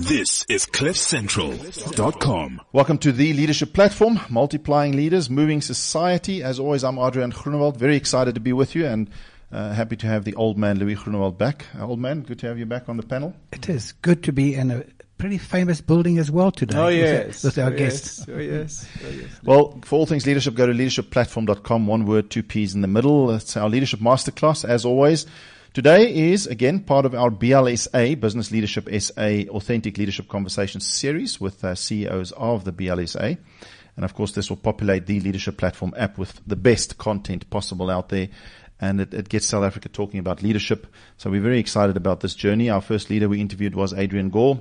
[0.00, 2.62] This is CliffCentral.com.
[2.72, 6.42] Welcome to the Leadership Platform, multiplying leaders, moving society.
[6.42, 7.76] As always, I'm Adrian Groenewald.
[7.76, 9.10] Very excited to be with you and
[9.52, 11.66] uh, happy to have the old man, Louis Groenewald, back.
[11.78, 13.36] Uh, old man, good to have you back on the panel.
[13.52, 14.84] It is good to be in a
[15.18, 16.78] pretty famous building as well today.
[16.78, 17.44] Oh, yes.
[17.44, 18.20] With, our oh, guests.
[18.20, 18.28] Yes.
[18.30, 18.88] Oh, yes.
[19.04, 19.40] Oh, yes.
[19.44, 21.86] Well, for all things leadership, go to leadershipplatform.com.
[21.86, 23.30] One word, two P's in the middle.
[23.32, 25.26] It's our leadership masterclass, as always.
[25.72, 31.62] Today is again part of our BLSA, Business Leadership SA Authentic Leadership Conversations series with
[31.62, 33.38] uh, CEOs of the BLSA.
[33.94, 37.88] And of course, this will populate the Leadership Platform app with the best content possible
[37.88, 38.30] out there.
[38.80, 40.88] And it, it gets South Africa talking about leadership.
[41.18, 42.68] So we're very excited about this journey.
[42.68, 44.60] Our first leader we interviewed was Adrian Gore.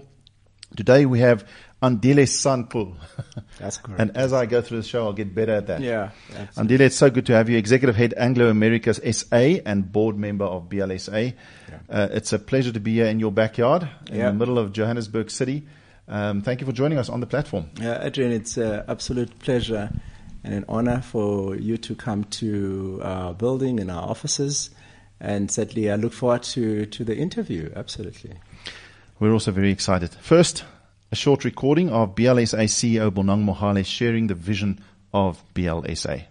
[0.76, 1.44] Today we have
[1.82, 2.94] Andile Sangqu.
[3.60, 4.02] That's correct.
[4.02, 5.82] And as I go through the show, I'll get better at that.
[5.82, 6.12] Yeah.
[6.58, 7.58] Andile, it's so good to have you.
[7.58, 11.34] Executive Head Anglo Americas SA and Board Member of BLSA.
[11.70, 11.78] Yeah.
[11.90, 14.28] Uh, it's a pleasure to be here in your backyard in Yeah.
[14.28, 15.66] the middle of Johannesburg City.
[16.10, 17.70] Um, thank you for joining us on the platform.
[17.80, 19.90] Yeah, Adrian, it's an absolute pleasure
[20.44, 24.72] and an honor for you to come to our building and our offices.
[25.22, 27.72] And certainly, I look forward to, to the interview.
[27.76, 28.34] Absolutely.
[29.20, 30.12] We're also very excited.
[30.16, 30.64] First,
[31.12, 34.80] a short recording of BLSA CEO Bonang Mohale sharing the vision
[35.12, 36.26] of BLSA.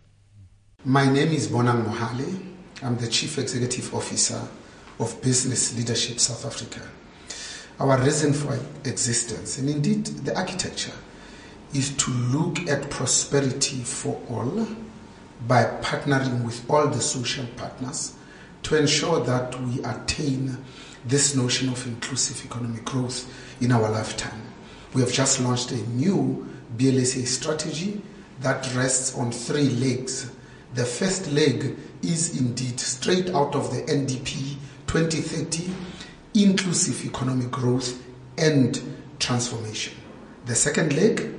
[0.84, 2.54] My name is Bonang Mohale.
[2.84, 4.40] I'm the Chief Executive Officer
[5.00, 6.80] of Business Leadership South Africa.
[7.80, 10.94] Our reason for existence, and indeed the architecture,
[11.74, 14.64] is to look at prosperity for all
[15.48, 18.14] by partnering with all the social partners
[18.62, 20.56] to ensure that we attain
[21.04, 23.28] this notion of inclusive economic growth
[23.60, 24.47] in our lifetime.
[24.94, 28.00] We have just launched a new BLSA strategy
[28.40, 30.30] that rests on three legs.
[30.74, 35.70] The first leg is indeed straight out of the NDP 2030
[36.34, 38.02] inclusive economic growth
[38.36, 38.80] and
[39.18, 39.94] transformation.
[40.46, 41.34] The second leg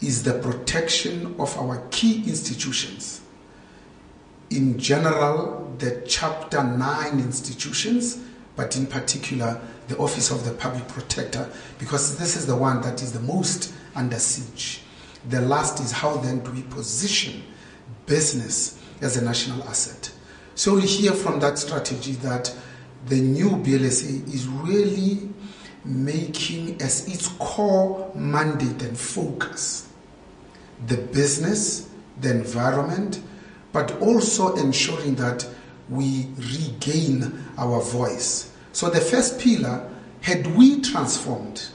[0.00, 3.20] is the protection of our key institutions.
[4.50, 8.18] In general, the Chapter 9 institutions,
[8.56, 13.02] but in particular, the Office of the Public Protector, because this is the one that
[13.02, 14.82] is the most under siege.
[15.28, 17.42] The last is how then do we position
[18.06, 20.12] business as a national asset.
[20.54, 22.54] So we hear from that strategy that
[23.06, 25.28] the new BLSA is really
[25.84, 29.88] making as its core mandate and focus
[30.86, 31.90] the business,
[32.20, 33.22] the environment,
[33.72, 35.46] but also ensuring that
[35.88, 38.49] we regain our voice.
[38.72, 39.88] So the first pillar,
[40.20, 41.68] had we transformed,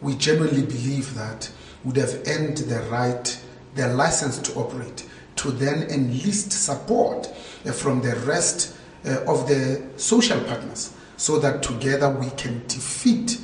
[0.00, 1.50] we genuinely believe that
[1.84, 3.38] would have earned the right,
[3.74, 7.32] the license to operate, to then enlist support
[7.66, 8.76] uh, from the rest
[9.06, 13.40] uh, of the social partners so that together we can defeat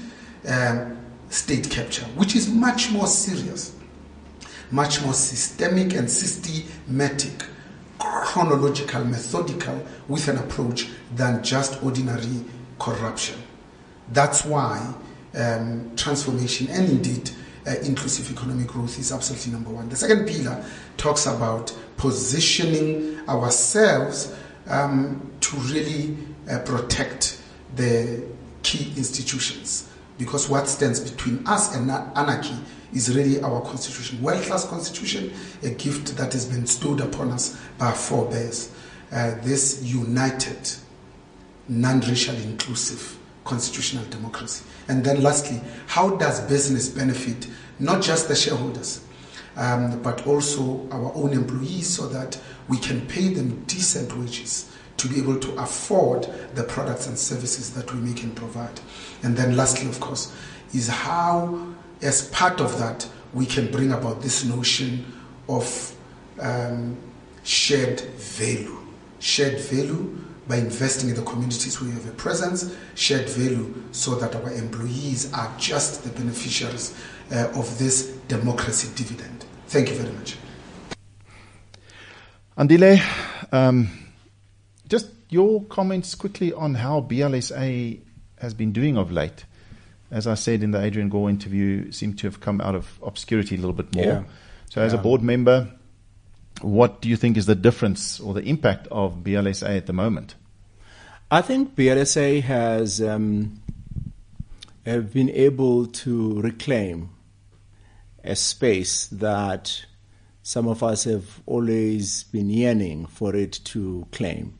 [0.49, 0.97] um,
[1.29, 3.75] state capture, which is much more serious,
[4.71, 7.45] much more systemic and systematic,
[7.99, 12.45] chronological, methodical, with an approach than just ordinary
[12.79, 13.41] corruption.
[14.13, 14.95] That's why
[15.35, 17.31] um, transformation and indeed
[17.67, 19.89] uh, inclusive economic growth is absolutely number one.
[19.89, 20.65] The second pillar
[20.97, 24.35] talks about positioning ourselves
[24.69, 26.17] um, to really
[26.51, 27.41] uh, protect
[27.75, 28.23] the
[28.63, 29.89] key institutions.
[30.19, 32.57] Because what stands between us and anarchy
[32.95, 34.23] is really our constitution.
[34.23, 35.33] World class constitution,
[35.63, 38.73] a gift that has been bestowed upon us by our forebears.
[39.13, 40.71] Uh, this united,
[41.69, 44.65] non racial, inclusive constitutional democracy.
[44.89, 49.05] And then, lastly, how does business benefit not just the shareholders,
[49.57, 52.39] um, but also our own employees so that
[52.69, 57.73] we can pay them decent wages to be able to afford the products and services
[57.75, 58.81] that we make and provide.
[59.23, 60.35] And then, lastly, of course,
[60.75, 61.67] is how,
[62.03, 65.05] as part of that, we can bring about this notion
[65.49, 65.95] of
[66.41, 66.97] um,
[67.45, 68.77] shared value.
[69.19, 70.19] Shared value
[70.49, 74.53] by investing in the communities where we have a presence, shared value so that our
[74.53, 76.97] employees are just the beneficiaries
[77.33, 79.45] uh, of this democracy dividend.
[79.67, 80.37] Thank you very much.
[82.57, 83.03] Andile,
[83.53, 83.89] um,
[84.89, 88.01] just your comments quickly on how BLSA
[88.39, 89.45] has been doing of late.
[90.11, 93.57] As I said in the Adrian Gore interview, seem to have come out of obscurity
[93.57, 94.05] a little bit more.
[94.05, 94.25] Yeah.
[94.71, 95.69] So, as a board member,
[96.63, 100.35] what do you think is the difference or the impact of BLSA at the moment?
[101.31, 103.61] I think BLSA has um,
[104.85, 107.11] been able to reclaim
[108.23, 109.85] a space that
[110.43, 114.59] some of us have always been yearning for it to claim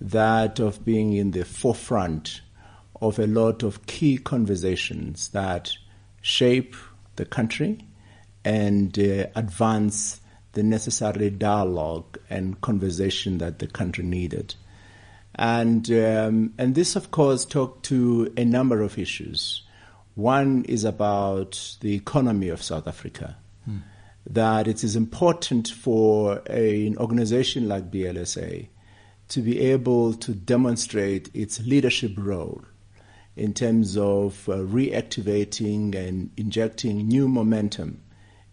[0.00, 2.40] that of being in the forefront
[3.00, 5.72] of a lot of key conversations that
[6.20, 6.76] shape
[7.16, 7.78] the country
[8.44, 10.20] and uh, advance
[10.52, 14.54] the necessary dialogue and conversation that the country needed.
[15.34, 19.62] And, um, and this, of course, talked to a number of issues.
[20.14, 23.36] One is about the economy of South Africa.
[24.30, 28.68] That it is important for a, an organization like BLSA
[29.28, 32.62] to be able to demonstrate its leadership role
[33.36, 38.02] in terms of uh, reactivating and injecting new momentum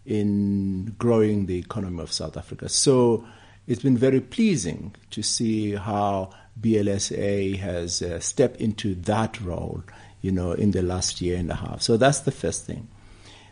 [0.06, 2.68] in growing the economy of South Africa.
[2.68, 3.26] So
[3.66, 6.30] it's been very pleasing to see how
[6.60, 9.82] BLSA has uh, stepped into that role,
[10.22, 11.82] you know, in the last year and a half.
[11.82, 12.88] So that's the first thing.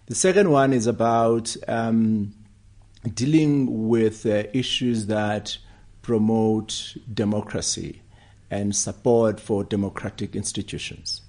[0.07, 2.35] The second one is about um,
[3.15, 5.59] dealing with uh, issues that
[6.03, 8.03] promote democracy
[8.51, 11.23] and support for democratic institutions.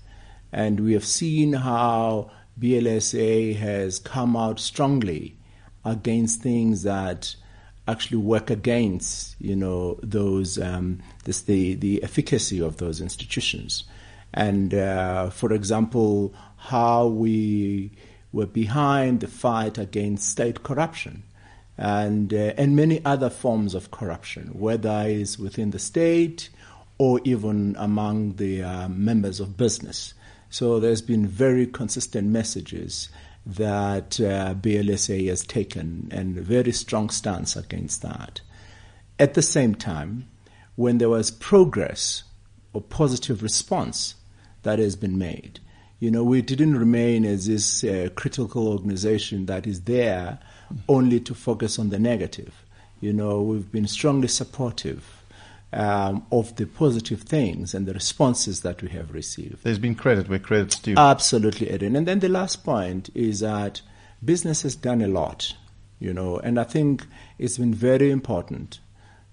[0.51, 5.37] And we have seen how BLSA has come out strongly
[5.83, 7.35] against things that
[7.87, 13.83] actually work against, you know, those um, this, the the efficacy of those institutions.
[14.33, 17.91] And uh, for example, how we
[18.31, 21.23] were behind the fight against state corruption
[21.77, 26.49] and uh, and many other forms of corruption, whether it's within the state
[26.97, 30.13] or even among the uh, members of business.
[30.49, 33.09] So there's been very consistent messages
[33.45, 38.41] that uh, BLSA has taken and a very strong stance against that.
[39.19, 40.27] At the same time,
[40.75, 42.23] when there was progress
[42.73, 44.15] or positive response
[44.63, 45.59] that has been made,
[45.99, 50.39] you know, we didn't remain as this uh, critical organization that is there
[50.89, 52.65] only to focus on the negative.
[52.99, 55.14] You know, we've been strongly supportive
[55.75, 59.63] um, of the positive things and the responses that we have received.
[59.63, 60.95] There's been credit where credit's due.
[60.97, 61.95] Absolutely, Eden.
[61.95, 63.81] And then the last point is that
[64.23, 65.53] business has done a lot,
[65.99, 67.05] you know, and I think
[67.37, 68.79] it's been very important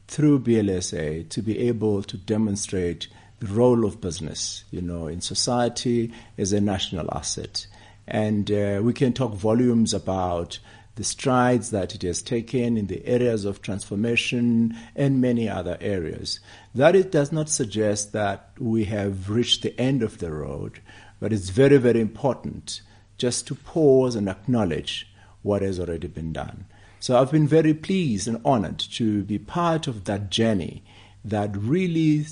[0.08, 3.06] through BLSA to be able to demonstrate
[3.38, 7.66] the role of business, you know, in society as a national asset.
[8.08, 10.58] And uh, we can talk volumes about
[10.96, 16.38] the strides that it has taken in the areas of transformation and many other areas.
[16.74, 20.80] That it does not suggest that we have reached the end of the road,
[21.18, 22.82] but it's very, very important
[23.16, 25.08] just to pause and acknowledge
[25.42, 26.66] what has already been done.
[27.00, 30.84] So I've been very pleased and honored to be part of that journey
[31.24, 32.24] that really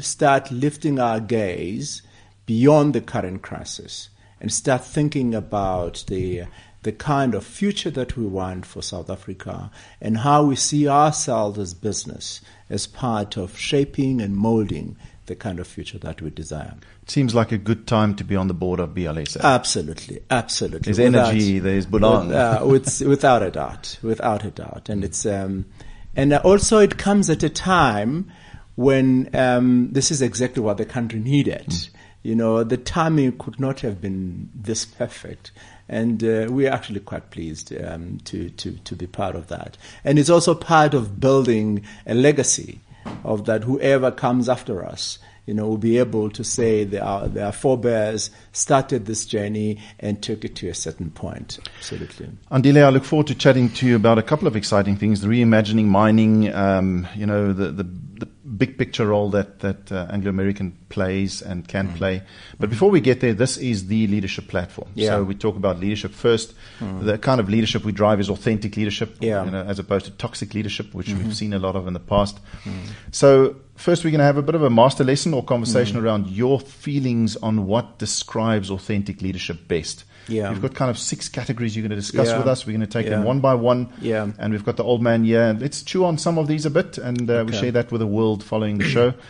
[0.00, 2.02] start lifting our gaze
[2.46, 4.08] beyond the current crisis
[4.40, 6.44] and start thinking about the
[6.86, 11.58] the kind of future that we want for South Africa and how we see ourselves
[11.58, 12.40] as business
[12.70, 14.96] as part of shaping and molding
[15.26, 16.74] the kind of future that we desire.
[17.02, 19.40] It seems like a good time to be on the board of BLSA.
[19.40, 20.92] Absolutely, absolutely.
[20.92, 22.28] There's without, energy, there's Bonang.
[22.28, 24.88] With, uh, with, without a doubt, without a doubt.
[24.88, 25.66] And it's, um,
[26.14, 28.30] and also it comes at a time
[28.76, 31.66] when um, this is exactly what the country needed.
[31.66, 31.90] Mm.
[32.22, 35.50] You know, the timing could not have been this perfect
[35.88, 39.76] and uh, we're actually quite pleased um, to, to, to be part of that.
[40.04, 42.80] And it's also part of building a legacy
[43.24, 47.52] of that whoever comes after us, you know, will be able to say their, their
[47.52, 51.60] forebears started this journey and took it to a certain point.
[51.78, 52.28] Absolutely.
[52.50, 55.28] Andile, I look forward to chatting to you about a couple of exciting things, the
[55.28, 57.84] reimagining mining, um, you know, the, the
[58.18, 61.96] the big picture role that that uh, Anglo American plays and can mm.
[61.96, 62.22] play.
[62.58, 64.88] But before we get there, this is the leadership platform.
[64.94, 65.10] Yeah.
[65.10, 66.54] So we talk about leadership first.
[66.80, 67.04] Mm.
[67.04, 69.44] The kind of leadership we drive is authentic leadership, yeah.
[69.44, 71.24] you know, as opposed to toxic leadership, which mm-hmm.
[71.24, 72.38] we've seen a lot of in the past.
[72.64, 72.88] Mm.
[73.12, 76.02] So first, we're going to have a bit of a master lesson or conversation mm.
[76.02, 80.04] around your feelings on what describes authentic leadership best.
[80.28, 80.50] Yeah.
[80.50, 82.38] We've got kind of six categories you're going to discuss yeah.
[82.38, 82.66] with us.
[82.66, 83.16] We're going to take yeah.
[83.16, 83.92] them one by one.
[84.00, 84.30] Yeah.
[84.38, 85.56] And we've got the old man here.
[85.58, 87.50] Let's chew on some of these a bit, and uh, okay.
[87.50, 89.14] we share that with the world following the show.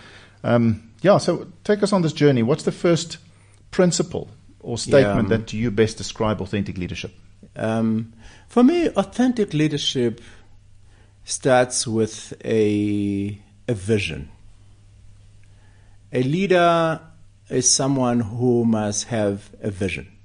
[0.44, 1.18] Um, yeah.
[1.18, 2.44] So take us on this journey.
[2.44, 3.16] What's the first
[3.72, 4.28] principle
[4.60, 5.38] or statement yeah.
[5.38, 7.12] that you best describe authentic leadership?
[7.56, 8.12] Um,
[8.46, 10.20] for me, authentic leadership
[11.24, 14.30] starts with a a vision.
[16.12, 17.00] A leader
[17.48, 20.15] is someone who must have a vision.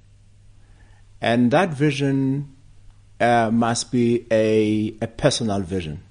[1.22, 2.56] And that vision
[3.20, 6.02] uh, must be a, a personal vision.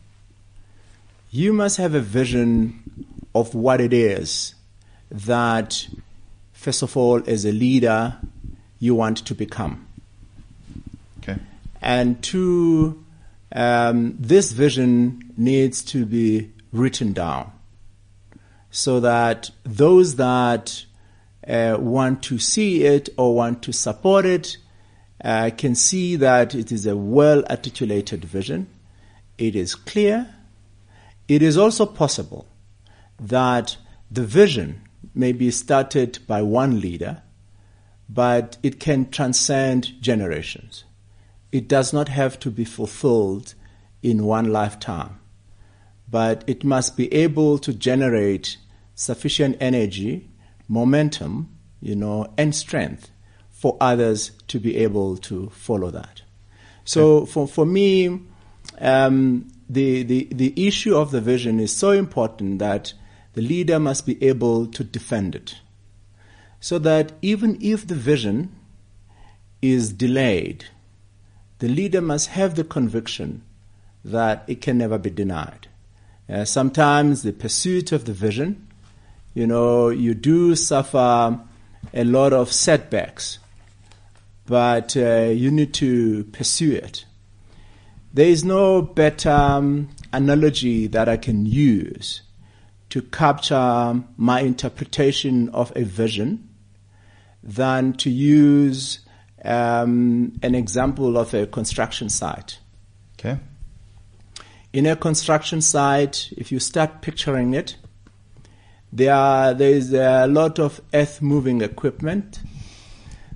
[1.30, 2.82] You must have a vision
[3.34, 4.54] of what it is
[5.10, 5.88] that,
[6.52, 8.16] first of all, as a leader,
[8.78, 9.86] you want to become.
[11.18, 11.38] Okay.
[11.82, 13.04] And two,
[13.52, 17.50] um, this vision needs to be written down
[18.70, 20.84] so that those that
[21.46, 24.56] uh, want to see it or want to support it
[25.24, 28.68] uh, can see that it is a well articulated vision.
[29.38, 30.34] It is clear.
[31.28, 32.46] It is also possible
[33.18, 33.76] that
[34.10, 34.82] the vision
[35.14, 37.22] may be started by one leader,
[38.08, 40.84] but it can transcend generations.
[41.52, 43.54] It does not have to be fulfilled
[44.02, 45.20] in one lifetime,
[46.08, 48.56] but it must be able to generate
[48.94, 50.30] sufficient energy,
[50.68, 51.48] momentum,
[51.80, 53.10] you know, and strength
[53.60, 56.22] for others to be able to follow that.
[56.84, 58.20] So for, for me,
[58.78, 62.94] um, the, the, the issue of the vision is so important that
[63.34, 65.56] the leader must be able to defend it.
[66.58, 68.50] So that even if the vision
[69.60, 70.64] is delayed,
[71.58, 73.42] the leader must have the conviction
[74.02, 75.68] that it can never be denied.
[76.30, 78.66] Uh, sometimes the pursuit of the vision,
[79.34, 81.38] you know, you do suffer
[81.92, 83.38] a lot of setbacks,
[84.50, 87.04] but uh, you need to pursue it.
[88.12, 92.22] There is no better um, analogy that I can use
[92.88, 96.48] to capture my interpretation of a vision
[97.44, 99.06] than to use
[99.44, 102.58] um, an example of a construction site.
[103.16, 103.38] Okay.
[104.72, 107.76] In a construction site, if you start picturing it,
[108.92, 112.40] there are, there is a lot of earth moving equipment.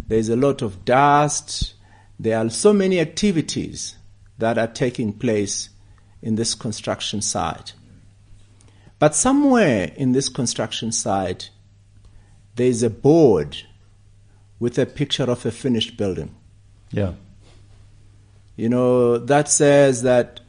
[0.06, 1.75] There is a lot of dust.
[2.18, 3.96] There are so many activities
[4.38, 5.70] that are taking place
[6.23, 7.75] in this construction site.
[8.99, 11.50] But somewhere in this construction site,
[12.56, 13.56] there is a board
[14.58, 16.34] with a picture of a finished building.
[16.90, 17.14] Yeah.
[18.56, 20.40] You know, that says that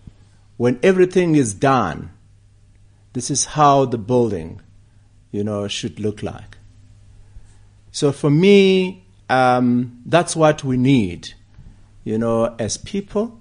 [0.57, 2.11] when everything is done,
[3.13, 4.61] this is how the building,
[5.31, 6.57] you know, should look like.
[7.91, 11.33] So for me, um, that's what we need,
[12.03, 13.39] you know, as people,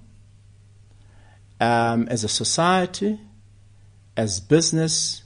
[1.61, 3.21] um, as a society,
[4.17, 5.23] as business,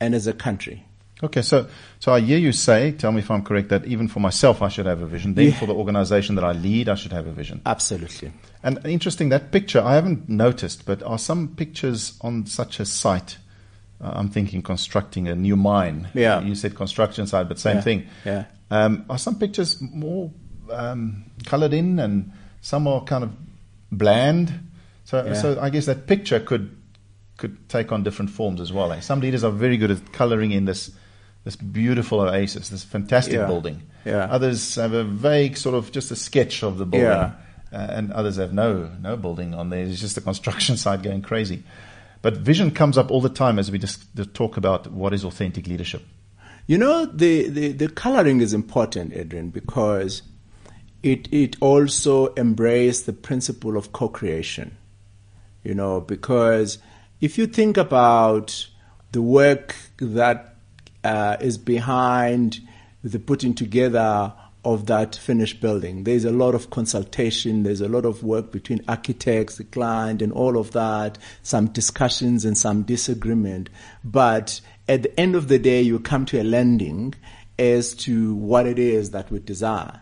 [0.00, 0.84] and as a country.
[1.22, 1.66] Okay, so
[1.98, 4.68] so I hear you say, tell me if I'm correct, that even for myself I
[4.68, 5.34] should have a vision.
[5.34, 5.58] Then Yeah.
[5.58, 7.60] for the organization that I lead, I should have a vision.
[7.66, 8.30] Absolutely.
[8.62, 13.38] And interesting that picture I haven't noticed, but are some pictures on such a site?
[14.00, 16.06] Uh, I'm thinking constructing a new mine.
[16.14, 16.40] Yeah.
[16.40, 18.06] You said construction site, but same Yeah, thing.
[18.24, 18.44] yeah.
[18.70, 20.30] Um, are some pictures more
[20.70, 23.30] um, colored in, and some are kind of
[23.90, 24.52] bland?
[25.04, 25.32] So, Yeah.
[25.34, 26.74] so I guess that picture could
[27.38, 28.92] could take on different forms as well.
[28.92, 28.98] Eh?
[29.00, 30.90] Some leaders are very good at coloring in this
[31.44, 33.46] this beautiful oasis, this fantastic Yeah.
[33.46, 33.82] building.
[34.04, 34.24] Yeah.
[34.30, 37.32] Others have a vague sort of just a sketch of the building, Yeah.
[37.72, 39.84] uh, and others have no no building on there.
[39.86, 41.62] It's just the construction site going crazy.
[42.20, 44.02] But vision comes up all the time as we just
[44.34, 46.02] talk about what is authentic leadership.
[46.68, 50.20] You know, the, the, the coloring is important, Adrian, because
[51.02, 54.76] it, it also embraces the principle of co-creation.
[55.64, 56.76] You know, because
[57.22, 58.68] if you think about
[59.12, 60.56] the work that
[61.02, 62.60] uh, is behind
[63.02, 68.04] the putting together of that finished building, there's a lot of consultation, there's a lot
[68.04, 73.70] of work between architects, the client, and all of that, some discussions and some disagreement.
[74.04, 77.14] But at the end of the day, you come to a landing
[77.58, 80.00] as to what it is that we desire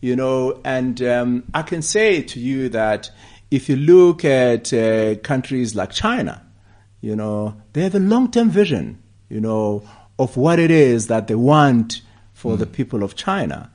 [0.00, 3.10] you know, and um, I can say to you that
[3.50, 6.44] if you look at uh, countries like China,
[7.00, 9.88] you know, they have a long-term vision, you know,
[10.18, 12.02] of what it is that they want
[12.34, 13.70] for the people of China.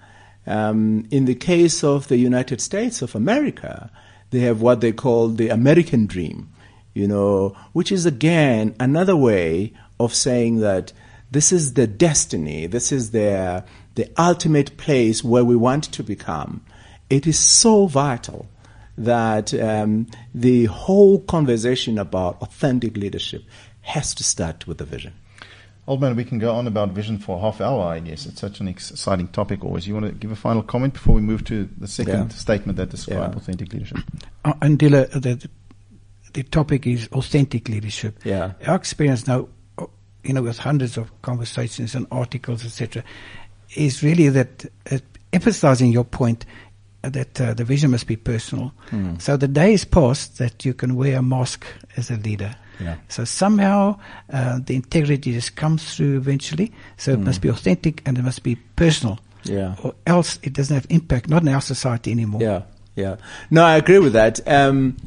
[0.46, 3.92] Um, in the case of the United States of America,
[4.30, 6.50] they have what they call the American dream,
[6.94, 10.94] you know, which is again another way of saying that
[11.32, 13.64] this is the destiny, this is their
[13.96, 16.62] the ultimate place where we want to become.
[17.10, 18.48] It is so vital
[18.98, 23.44] that um, the whole conversation about authentic leadership
[23.82, 25.14] has to start with the vision.
[25.88, 28.26] Old man, we can go on about vision for a half hour, I guess.
[28.28, 29.88] It's such an exciting topic always.
[29.88, 32.28] You want to give a final comment before we move to the second Yeah.
[32.30, 33.38] statement that describes Yeah.
[33.42, 33.98] authentic leadership?
[34.46, 35.50] Uh, Andile, the,
[36.34, 38.20] the topic is authentic leadership.
[38.24, 38.54] Yeah.
[38.68, 39.48] Our experience now,
[40.24, 43.04] you know, with hundreds of conversations and articles, etc.,
[43.76, 44.98] is really that uh,
[45.34, 46.46] emphasizing your point
[47.02, 48.72] that uh, the vision must be personal.
[49.18, 51.66] So the day is past that you can wear a mask
[51.98, 52.56] as a leader.
[52.80, 52.98] Yeah.
[53.08, 54.00] So somehow
[54.32, 56.72] uh, the integrity just comes through eventually.
[56.98, 59.20] So it must be authentic and it must be personal.
[59.44, 59.76] Yeah.
[59.84, 62.42] Or else it doesn't have impact, not in our society anymore.
[62.42, 62.64] Yeah,
[62.96, 63.16] yeah.
[63.50, 64.40] No, I agree with that.
[64.48, 64.98] Um,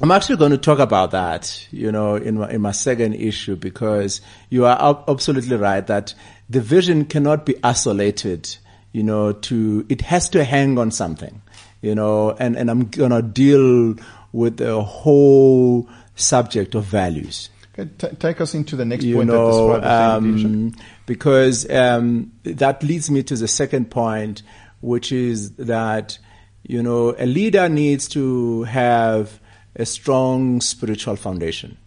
[0.00, 3.56] I'm actually going to talk about that, you know, in my, in my second issue
[3.56, 6.14] because you are absolutely right that
[6.48, 8.56] the vision cannot be isolated,
[8.92, 11.42] you know, to, it has to hang on something,
[11.82, 13.96] you know, and, and I'm going to deal
[14.32, 17.50] with the whole subject of values.
[17.76, 20.50] Okay, t- take us into the next You point that know, describes authentic leadership.
[20.50, 24.42] um, because um, that leads me to the second point,
[24.80, 26.18] which is that,
[26.62, 29.40] you know, a leader needs to have
[29.78, 31.78] a strong spiritual foundation.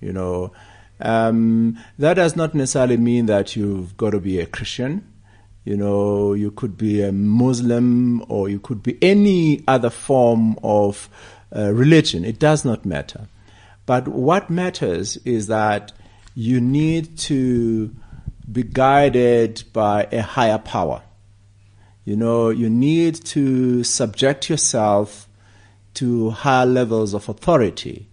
[0.00, 0.52] You know,
[1.00, 5.12] um, that does not necessarily mean that you've got to be a Christian.
[5.64, 11.08] You know, you could be a Muslim or you could be any other form of
[11.54, 12.24] uh, religion.
[12.24, 13.28] It does not matter.
[13.84, 15.92] But what matters is that
[16.34, 17.94] you need to
[18.50, 21.02] be guided by a higher power.
[22.04, 25.25] You know, you need to subject yourself
[25.96, 28.08] to higher levels of authority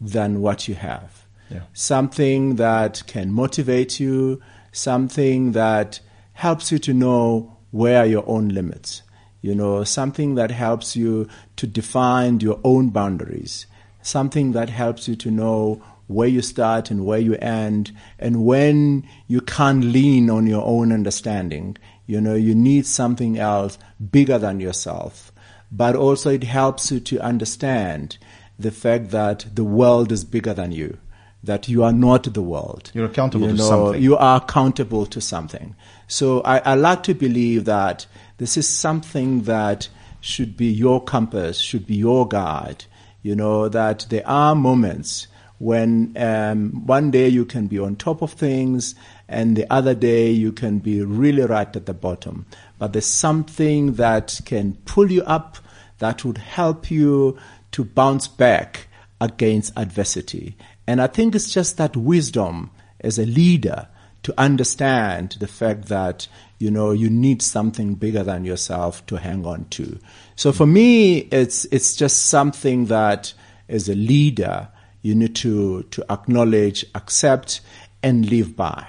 [0.00, 1.26] than what you have.
[1.50, 1.62] Yeah.
[1.72, 4.40] Something that can motivate you,
[4.72, 6.00] something that
[6.34, 9.02] helps you to know where are your own limits.
[9.40, 13.66] You know, something that helps you to define your own boundaries.
[14.02, 19.06] Something that helps you to know where you start and where you end and when
[19.26, 21.76] you can't lean on your own understanding.
[22.06, 23.78] You know, you need something else
[24.10, 25.27] bigger than yourself.
[25.70, 28.18] But also it helps you to understand
[28.58, 30.98] the fact that the world is bigger than you,
[31.44, 32.90] that you are not the world.
[32.94, 34.02] You're accountable You to know, something.
[34.02, 35.76] You are accountable to something.
[36.06, 38.06] So I, I like to believe that
[38.38, 39.88] this is something that
[40.20, 42.84] should be your compass, should be your guide.
[43.22, 48.22] You know, that there are moments when um, one day you can be on top
[48.22, 48.94] of things
[49.28, 52.46] and the other day you can be really right at the bottom.
[52.78, 55.58] But there's something that can pull you up
[55.98, 57.38] that would help you
[57.72, 58.88] to bounce back
[59.20, 60.56] against adversity.
[60.86, 62.70] And I think it's just that wisdom
[63.00, 63.88] as a leader
[64.22, 69.46] to understand the fact that, you know, you need something bigger than yourself to hang
[69.46, 69.98] on to.
[70.36, 73.32] So for me, it's, it's just something that
[73.68, 74.68] as a leader,
[75.02, 77.60] you need to, to acknowledge, accept,
[78.02, 78.86] and live by.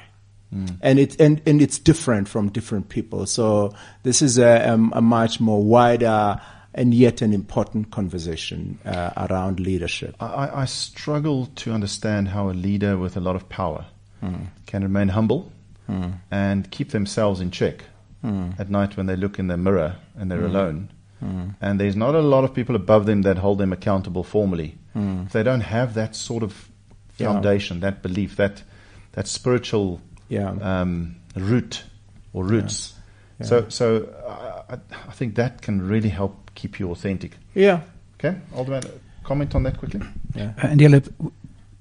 [0.81, 3.25] And it and, and it's different from different people.
[3.27, 6.41] So this is a, a, a much more wider
[6.73, 10.15] and yet an important conversation uh, around leadership.
[10.19, 13.85] I- I, struggle to understand how a leader with a lot of power
[14.21, 14.45] Hmm.
[14.65, 15.51] can remain humble
[16.31, 17.83] and keep themselves in check
[18.21, 18.49] Hmm.
[18.59, 20.89] at night when they look in the mirror and they're alone.
[21.61, 24.77] And there's not a lot of people above them that hold them accountable formally.
[24.95, 27.23] If they don't have that sort of Hmm.
[27.23, 27.33] Yeah.
[27.33, 28.63] foundation, that belief, that
[29.13, 30.49] that spiritual Yeah.
[30.61, 31.83] um, root
[32.33, 32.93] or roots.
[33.41, 37.31] So, so uh, I, I think that can really help keep you authentic.
[37.55, 37.81] Yeah.
[38.19, 38.83] Okay, old man,
[39.23, 40.01] comment on that quickly.
[40.35, 40.51] Yeah.
[40.57, 41.01] Andile,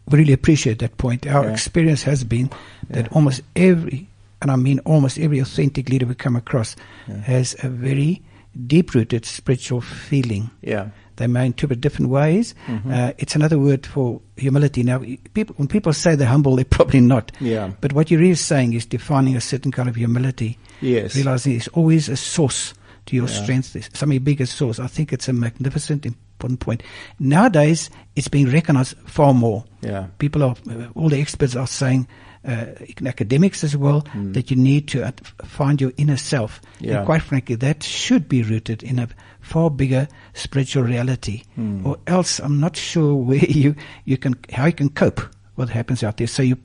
[0.07, 1.27] we really appreciate that point.
[1.27, 1.53] Our Yeah.
[1.53, 2.49] experience has been
[2.91, 4.07] that almost every,
[4.41, 6.77] and I mean almost every authentic leader we come across
[7.25, 8.23] has a very
[8.67, 10.51] deep rooted spiritual feeling.
[10.63, 10.91] Yeah.
[11.19, 12.55] They may interpret different ways.
[12.89, 14.83] Uh, it's another word for humility.
[14.83, 15.01] Now,
[15.35, 17.31] people, when people say they're humble, they're probably not.
[17.41, 17.73] Yeah.
[17.81, 20.59] But what you're really saying is defining a certain kind of humility.
[20.81, 21.15] Yes.
[21.17, 22.73] Realizing it's always a source
[23.07, 23.43] to your Yeah.
[23.43, 24.79] strength, something bigger source.
[24.79, 26.83] I think it's a magnificent, important point.
[27.19, 29.65] Nowadays, it's being recognized far more.
[29.83, 30.07] Yeah.
[30.19, 32.07] People are, uh, all the experts are saying,
[32.49, 32.67] uh,
[33.07, 35.13] academics as well, that you need to
[35.45, 36.63] find your inner self.
[36.63, 36.87] Mm.
[36.87, 36.97] Yeah.
[36.99, 39.09] And quite frankly, that should be rooted in a
[39.41, 41.43] far bigger spiritual reality.
[41.59, 41.85] Mm.
[41.85, 45.69] Or else, I'm not sure where you, you can, how you can cope with what
[45.69, 46.27] happens out there.
[46.27, 46.57] So you,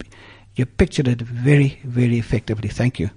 [0.56, 2.70] you pictured it very, very effectively.
[2.70, 3.10] Thank you.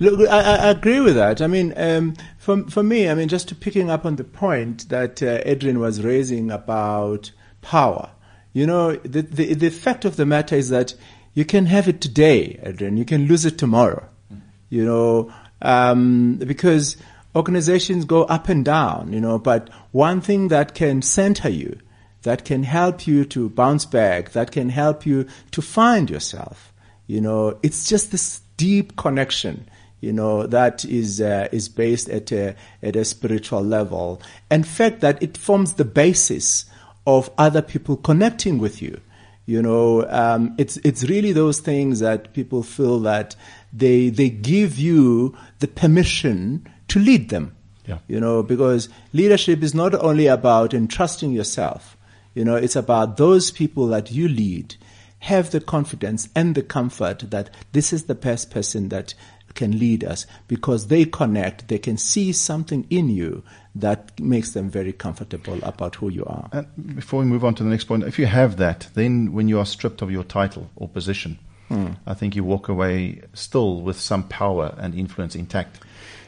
[0.00, 1.42] Look, I, I agree with that.
[1.42, 4.88] I mean, um, for for me, I mean, just to picking up on the point
[4.90, 8.10] that uh, Adrian was raising about power.
[8.52, 10.94] You know, the, the the fact of the matter is that
[11.38, 12.96] you can have it today, Adrian.
[12.96, 14.04] You can lose it tomorrow.
[14.70, 16.96] You know, um, because
[17.36, 19.12] organizations go up and down.
[19.12, 21.78] You know, but one thing that can center you,
[22.22, 26.72] that can help you to bounce back, that can help you to find yourself.
[27.06, 29.68] You know, it's just this deep connection
[30.00, 34.20] you know that is uh, is based at a at a spiritual level
[34.50, 36.64] and fact that it forms the basis
[37.06, 39.00] of other people connecting with you
[39.48, 43.34] you know um, it's it's really those things that people feel that
[43.72, 47.56] they they give you the permission to lead them.
[47.86, 48.00] Yeah.
[48.06, 51.96] you know because leadership is not only about entrusting yourself.
[52.34, 54.76] You know it's about those people that you lead
[55.20, 59.14] have the confidence and the comfort that this is the best person that
[59.54, 60.26] can lead us.
[60.46, 63.42] Because they connect, they can see something in you
[63.74, 66.48] that makes them very comfortable about who you are.
[66.52, 69.48] And before we move on to the next point, if you have that, then when
[69.48, 71.38] you are stripped of your title or position,
[72.06, 75.80] I think you walk away still with some power and influence intact.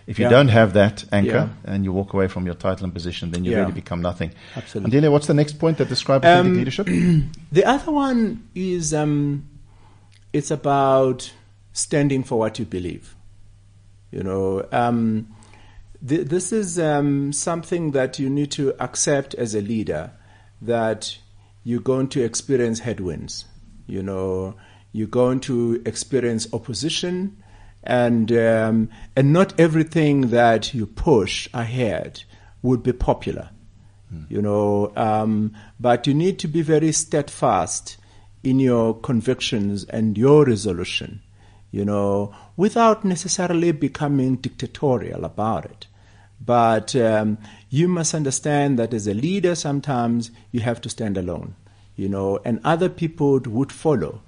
[0.06, 0.30] If you Yeah.
[0.30, 1.72] don't have that anchor Yeah.
[1.72, 3.60] and you walk away from your title and position, then you Yeah.
[3.60, 4.32] really become nothing.
[4.54, 5.00] Absolutely.
[5.00, 6.86] Andile, what's the next point that describes Um, leadership?
[7.52, 9.44] The other one is um,
[10.32, 11.32] it's about
[11.72, 13.14] standing for what you believe.
[14.10, 15.26] You know, um,
[16.06, 20.12] th- this is um, something that you need to accept as a leader
[20.62, 21.18] that
[21.64, 23.44] you're going to experience headwinds.
[23.86, 24.54] You know,
[24.92, 27.42] you're going to experience opposition,
[27.82, 32.24] and um, and not everything that you push ahead
[32.62, 33.50] would be popular.
[34.28, 37.96] You know um, but you need to be very steadfast
[38.42, 41.22] in your convictions and your resolution
[41.70, 45.86] you know without necessarily becoming dictatorial about it
[46.40, 51.54] but um, you must understand that as a leader sometimes you have to stand alone
[51.96, 54.22] you know and other people would follow.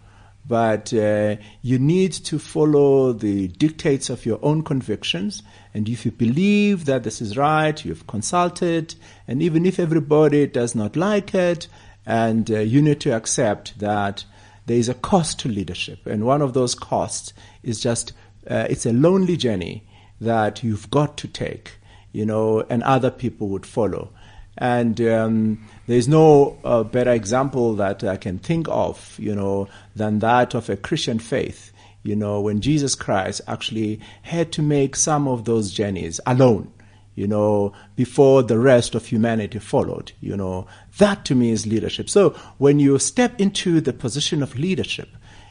[0.45, 5.43] But uh, you need to follow the dictates of your own convictions.
[5.73, 8.97] And if you believe that this is right, you've consulted,
[9.29, 11.69] and even if everybody does not like it,
[12.05, 14.25] and uh, you need to accept that
[14.67, 18.13] there is a cost to leadership, and one of those costs is just
[18.51, 19.87] uh, it's a lonely journey
[20.21, 21.79] that you've got to take,
[22.13, 24.11] you know, and other people would follow.
[24.59, 30.19] And um, there's no uh, better example that I can think of, you know, than
[30.19, 31.73] that of a Christian faith.
[32.03, 36.71] You know, when Jesus Christ actually had to make some of those journeys alone,
[37.15, 40.67] you know, before the rest of humanity followed, you know,
[40.99, 42.11] that to me is leadership.
[42.11, 45.09] So when you step into the position of leadership,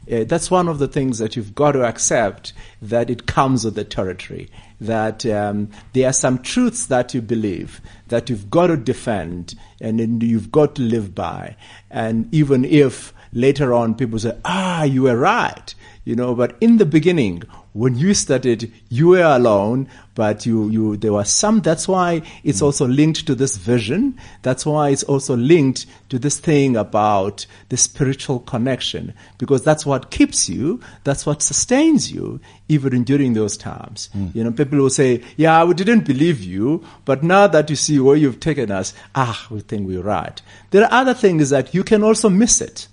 [0.09, 3.75] uh, that's one of the things that you've got to accept that it comes with
[3.75, 4.49] the territory.
[4.79, 10.23] That um, there are some truths that you believe that you've got to defend and
[10.23, 11.55] you've got to live by.
[11.91, 16.77] And even if later on people say, ah, you were right, you know, but in
[16.77, 21.87] the beginning, when you started, you were alone, but you, you, there was some, that's
[21.87, 24.19] why it's also linked to this vision.
[24.41, 30.11] That's why it's also linked to this thing about the spiritual connection, because that's what
[30.11, 34.09] keeps you, that's what sustains you, even during those times.
[34.33, 37.99] You know, people will say, yeah, we didn't believe you, but now that you see
[37.99, 40.41] where you've taken us, ah, we think we're right.
[40.71, 42.89] There are other things that you can also miss it.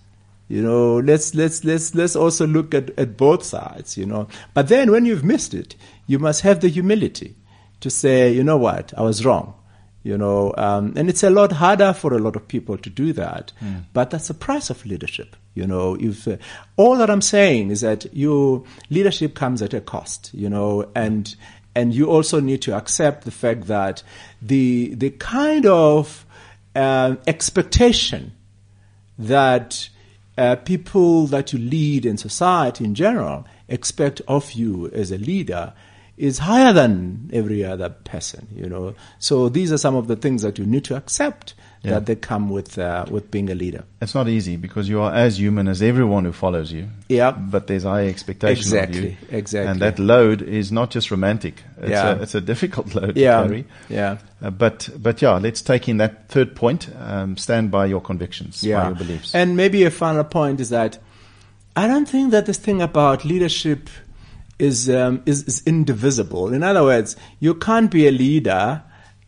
[0.49, 4.29] You know, let's let's let's let's also look at, at both sides, you know.
[4.55, 7.37] But then when you've missed it, you must have the humility
[7.81, 9.55] to say, you know what, I was wrong.
[10.05, 13.13] You know, um, and it's a lot harder for a lot of people to do
[13.13, 13.53] that.
[13.93, 15.37] But that's the price of leadership.
[15.55, 16.39] You know, if uh,
[16.77, 20.31] all that I'm saying is that your leadership comes at a cost.
[20.33, 21.35] You know, and
[21.75, 24.03] and you also need to accept the fact that
[24.41, 26.25] the the kind of
[26.75, 28.33] uh, expectation
[29.19, 29.91] that
[30.39, 35.75] uh, people that you lead in society in general expect of you as a leader
[36.17, 38.95] is higher than every other person, you know.
[39.19, 41.93] So these are some of the things that you need to accept Yeah.
[41.93, 43.85] that they come with uh, with being a leader.
[44.03, 46.89] It's not easy because you are as human as everyone who follows you.
[47.09, 47.31] Yeah.
[47.31, 49.17] But there's high expectation of you.
[49.31, 49.71] exactly.
[49.71, 51.63] And that load is not just romantic.
[51.81, 52.17] It's, Yeah.
[52.19, 53.65] a, it's a difficult load Yeah, to carry.
[53.89, 54.19] yeah.
[54.43, 56.89] Uh, but but yeah, let's take in that third point.
[56.99, 59.35] Um, stand by your convictions, by your beliefs.
[59.35, 60.99] And maybe a final point is that
[61.77, 63.89] I don't think that this thing about leadership
[64.59, 66.53] is, um, is is indivisible.
[66.53, 68.83] In other words, you can't be a leader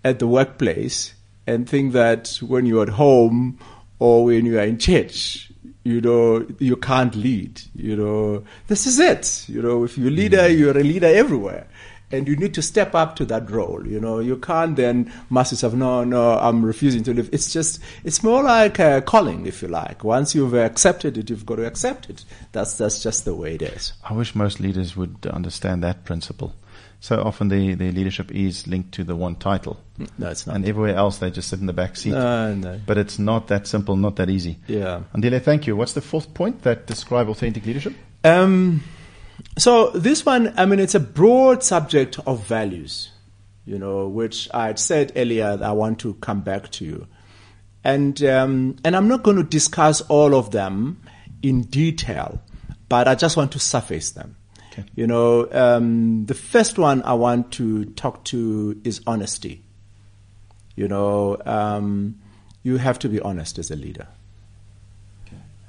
[0.04, 1.14] at the workplace
[1.50, 3.58] and think that when you're at home
[3.98, 5.50] or when you are in church,
[5.84, 7.60] you know, you can't lead.
[7.74, 9.48] You know, this is it.
[9.48, 10.58] You know, if you're a leader, mm.
[10.58, 11.66] you're a leader everywhere
[12.12, 13.86] and you need to step up to that role.
[13.86, 15.74] You know, you can't then mask yourself.
[15.74, 17.30] No, no, I'm refusing to live.
[17.32, 20.02] It's just, it's more like a calling, if you like.
[20.02, 22.24] Once you've accepted it, you've got to accept it.
[22.52, 23.92] That's that's just the way it is.
[24.08, 26.54] I wish most leaders would understand that principle.
[27.02, 29.82] So often the, the leadership is linked to the one title.
[30.18, 30.56] No, it's not.
[30.56, 32.12] And everywhere else they just sit in the back seat.
[32.12, 32.78] No, no.
[32.84, 34.58] But it's not that simple, not that easy.
[34.66, 35.02] Yeah.
[35.14, 35.74] Andile, thank you.
[35.76, 37.94] What's the fourth point that describe authentic leadership?
[38.22, 38.82] Um,
[39.58, 43.10] so this one, I mean, it's a broad subject of values,
[43.64, 45.56] you know, which I had said earlier.
[45.56, 47.06] that I want to come back to you,
[47.82, 51.00] and um, and I'm not going to discuss all of them
[51.42, 52.42] in detail,
[52.90, 54.36] but I just want to surface them.
[54.72, 54.84] Okay.
[54.94, 59.62] You know, um, the first one I want to talk to is honesty.
[60.76, 62.20] You know, um,
[62.62, 64.06] you have to be honest as a leader.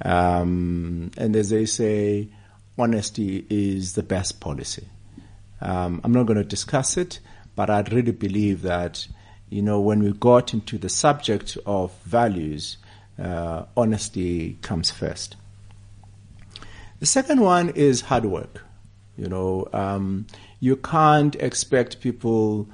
[0.04, 2.30] Um, and as they say,
[2.78, 4.88] honesty is the best policy.
[5.62, 7.20] Um, I'm not going to discuss it,
[7.56, 9.08] but I really believe that,
[9.50, 12.78] you know, when we got into the subject of values,
[13.20, 15.36] uh, honesty comes first.
[17.00, 18.66] The second one is hard work.
[19.22, 20.26] You know, um,
[20.60, 22.68] you can't expect people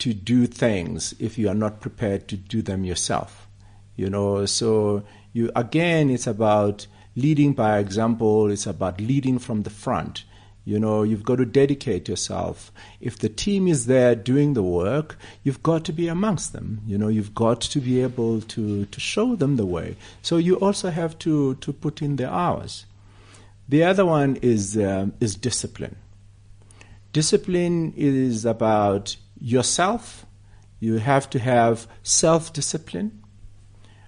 [0.00, 3.48] to do things if you are not prepared to do them yourself.
[3.96, 6.86] You know, so you again, it's about
[7.16, 8.50] leading by example.
[8.50, 10.24] It's about leading from the front.
[10.66, 12.70] You know, you've got to dedicate yourself.
[13.00, 16.82] If the team is there doing the work, you've got to be amongst them.
[16.86, 19.96] You know, you've got to be able to, to show them the way.
[20.20, 22.84] So you also have to, to put in the hours.
[23.68, 25.96] The other one is, um, is discipline.
[27.12, 30.26] Discipline is about yourself.
[30.80, 33.22] You have to have self discipline,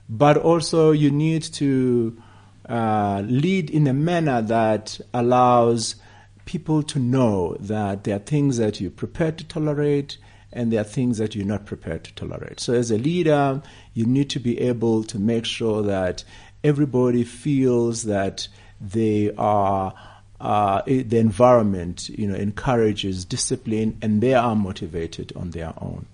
[0.09, 2.21] but also you need to
[2.69, 5.97] uh, lead in a manner that allows
[6.45, 10.19] people to know that there are things that you're prepared to tolerate
[10.53, 12.61] and there are things that you're not prepared to tolerate.
[12.61, 13.63] So, as a leader,
[13.95, 16.25] you need to be able to make sure that
[16.65, 18.49] everybody feels that
[18.81, 19.95] they are.
[20.39, 26.05] Uh, the environment, you know, encourages discipline, and they are motivated on their own.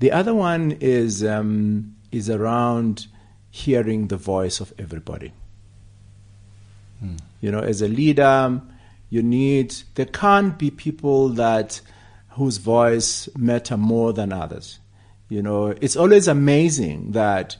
[0.00, 3.06] The other one is um, is around
[3.50, 5.32] hearing the voice of everybody.
[7.00, 7.16] Hmm.
[7.40, 8.60] You know, as a leader,
[9.10, 11.80] you need there can't be people that
[12.30, 14.78] whose voice matter more than others.
[15.28, 17.56] You know, it's always amazing that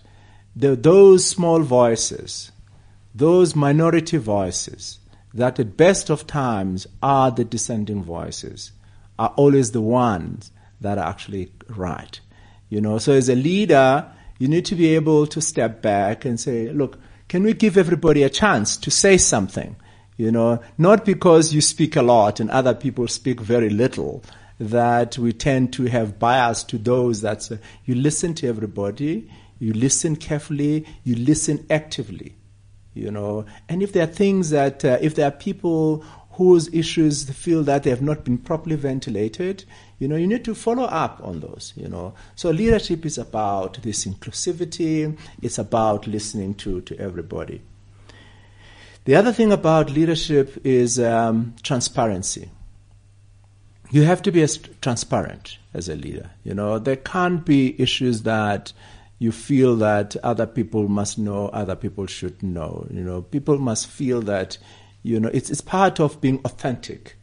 [0.57, 2.51] the, those small voices,
[3.19, 5.01] those minority voices,
[5.35, 8.73] that at best of times are the dissenting voices,
[9.19, 12.21] are always the ones that are actually right.
[12.69, 16.39] You know, so as a leader, you need to be able to step back and
[16.39, 19.75] say, look, can we give everybody a chance to say something?
[20.17, 24.23] You know, not because you speak a lot and other people speak very little,
[24.61, 29.73] that we tend to have bias to those that uh, you listen to everybody, you
[29.73, 32.35] listen carefully, you listen actively,
[32.99, 33.47] you know.
[33.69, 37.83] And if there are things that, uh, if there are people whose issues feel that
[37.83, 39.65] they have not been properly ventilated,
[39.99, 42.15] you know, you need to follow up on those, you know.
[42.37, 47.61] So leadership is about this inclusivity, it's about listening to, to everybody.
[49.05, 52.51] The other thing about leadership is um, transparency.
[53.91, 56.31] You have to be as transparent as a leader.
[56.45, 58.73] You know, there can't be issues that
[59.19, 62.87] you feel that other people must know, other people should know.
[62.91, 64.59] You know, people must feel that,
[65.03, 67.17] you know, it's, it's part of being authentic.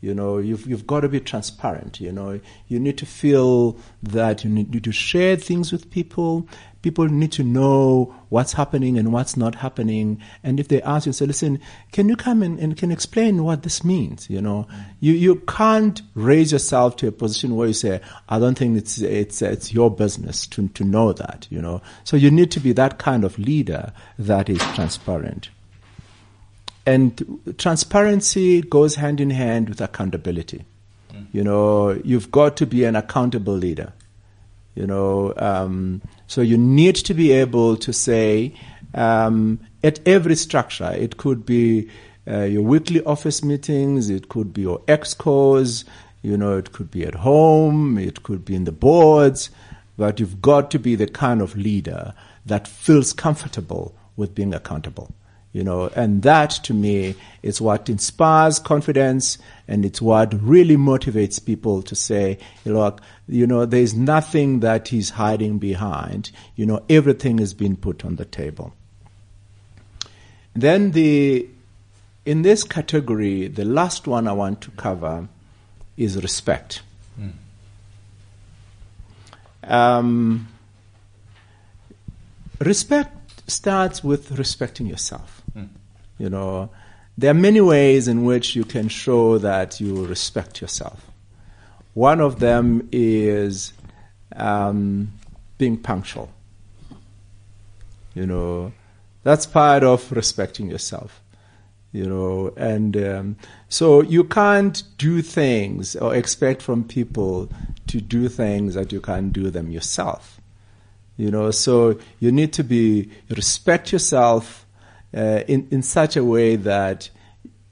[0.00, 2.00] You know, you've, you've got to be transparent.
[2.00, 6.48] You know, you need to feel that you need to share things with people
[6.84, 10.20] people need to know what's happening and what's not happening.
[10.42, 11.58] And if they ask you, say, listen,
[11.92, 14.28] can you come in and can explain what this means?
[14.28, 14.68] You know,
[15.00, 18.98] you, you can't raise yourself to a position where you say, I don't think it's,
[18.98, 21.80] it's, it's your business to, to know that, you know.
[22.04, 25.48] So you need to be that kind of leader that is transparent.
[26.84, 30.66] And transparency goes hand in hand with accountability.
[31.14, 31.26] Mm.
[31.32, 33.94] You know, you've got to be an accountable leader.
[34.74, 38.54] You know, um, so you need to be able to say
[38.94, 41.88] um, at every structure, it could be
[42.26, 45.84] uh, your weekly office meetings, it could be your excos,
[46.22, 49.50] you know, it could be at home, it could be in the boards,
[49.96, 52.14] but you've got to be the kind of leader
[52.46, 55.14] that feels comfortable with being accountable
[55.54, 61.44] you know, and that to me is what inspires confidence and it's what really motivates
[61.44, 66.30] people to say, look, you know, there's nothing that he's hiding behind.
[66.54, 68.74] You know, everything has been put on the table.
[70.54, 71.48] Then the,
[72.26, 75.28] in this category, the last one I want to cover
[75.96, 76.82] is respect.
[77.18, 77.32] Mm.
[79.70, 80.48] Um,
[82.60, 85.42] respect starts with respecting yourself.
[85.56, 85.68] Mm.
[86.18, 86.70] You know,
[87.16, 91.10] there are many ways in which you can show that you respect yourself.
[91.94, 93.72] One of them is
[94.34, 95.12] um,
[95.58, 96.30] being punctual.
[98.14, 98.72] You know,
[99.22, 101.20] that's part of respecting yourself.
[101.92, 103.36] You know, and um,
[103.68, 107.48] so you can't do things or expect from people
[107.86, 110.40] to do things that you can't do them yourself.
[111.16, 114.63] You know, so you need to be respect yourself
[115.14, 117.10] uh, in in such a way that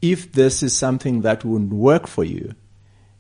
[0.01, 2.55] if this is something that wouldn't work for you,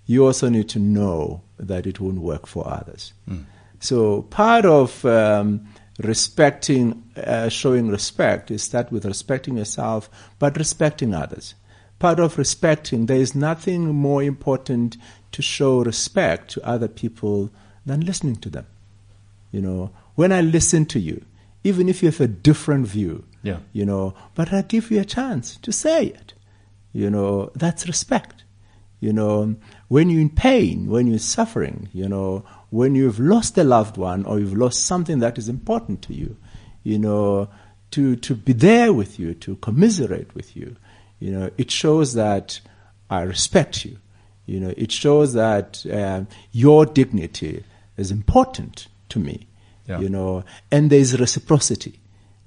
[0.06, 3.12] you also need to know that it won't work for others.
[3.28, 3.44] Mm.
[3.78, 5.66] So part of um,
[5.98, 11.54] respecting, uh, showing respect is that with respecting yourself, but respecting others.
[11.98, 14.96] Part of respecting, there is nothing more important
[15.30, 17.50] to show respect to other people
[17.86, 18.66] than listening to them.
[19.52, 21.24] You know, when I listen to you,
[21.62, 23.58] even if you have a different view, yeah.
[23.72, 26.34] you know, but I give you a chance to say it.
[26.92, 28.44] you know, that's respect.
[29.00, 29.56] You know,
[29.88, 34.24] when you're in pain, when you're suffering, you know, when you've lost a loved one
[34.24, 36.36] or you've lost something that is important to you,
[36.84, 37.48] you know,
[37.90, 40.76] to, to be there with you, to commiserate with you,
[41.18, 42.60] you know, it shows that
[43.10, 43.98] I respect you.
[44.46, 47.64] You know, it shows that um, your dignity
[47.96, 49.48] is important to me.
[49.88, 49.98] Yeah.
[49.98, 51.98] You know, and there's reciprocity.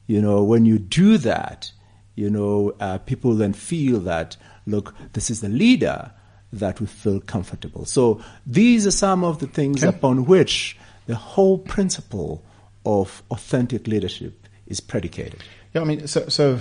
[0.07, 1.71] You know, when you do that,
[2.15, 6.11] you know, uh, people then feel that, look, this is the leader
[6.53, 7.85] that we feel comfortable.
[7.85, 9.95] So these are some of the things Okay.
[9.95, 12.43] upon which the whole principle
[12.85, 15.43] of authentic leadership is predicated.
[15.73, 16.59] Yeah, I mean, so, so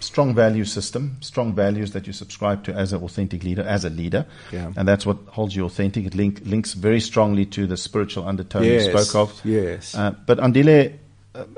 [0.00, 3.90] strong value system, strong values that you subscribe to as an authentic leader, as a
[3.90, 4.72] leader, Yeah.
[4.76, 6.06] and that's what holds you authentic.
[6.06, 9.40] It link, links very strongly to the spiritual undertone you spoke of.
[9.44, 9.94] yes.
[9.94, 10.94] Uh, but Andile,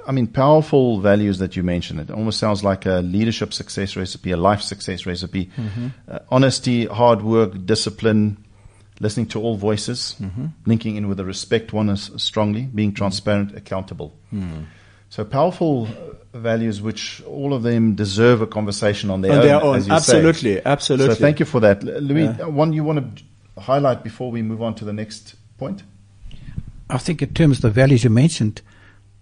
[0.07, 1.99] I mean, powerful values that you mentioned.
[2.01, 5.47] It almost sounds like a leadership success recipe, a life success recipe.
[5.57, 5.87] Mm-hmm.
[6.09, 8.37] Uh, honesty, hard work, discipline,
[9.01, 10.47] listening to all voices, Mm-hmm.
[10.67, 14.15] linking in with the respect one is strongly, being transparent, accountable.
[14.33, 14.67] Mm.
[15.11, 19.45] So powerful uh, values, which all of them deserve a conversation on their On own.
[19.47, 19.97] their own, as you say.
[19.97, 21.15] absolutely, absolutely.
[21.17, 22.25] So thank you for that, L- Louis.
[22.25, 22.45] Yeah.
[22.45, 25.83] uh, One you want to highlight before we move on to the next point?
[26.89, 28.63] I think in terms of the values you mentioned,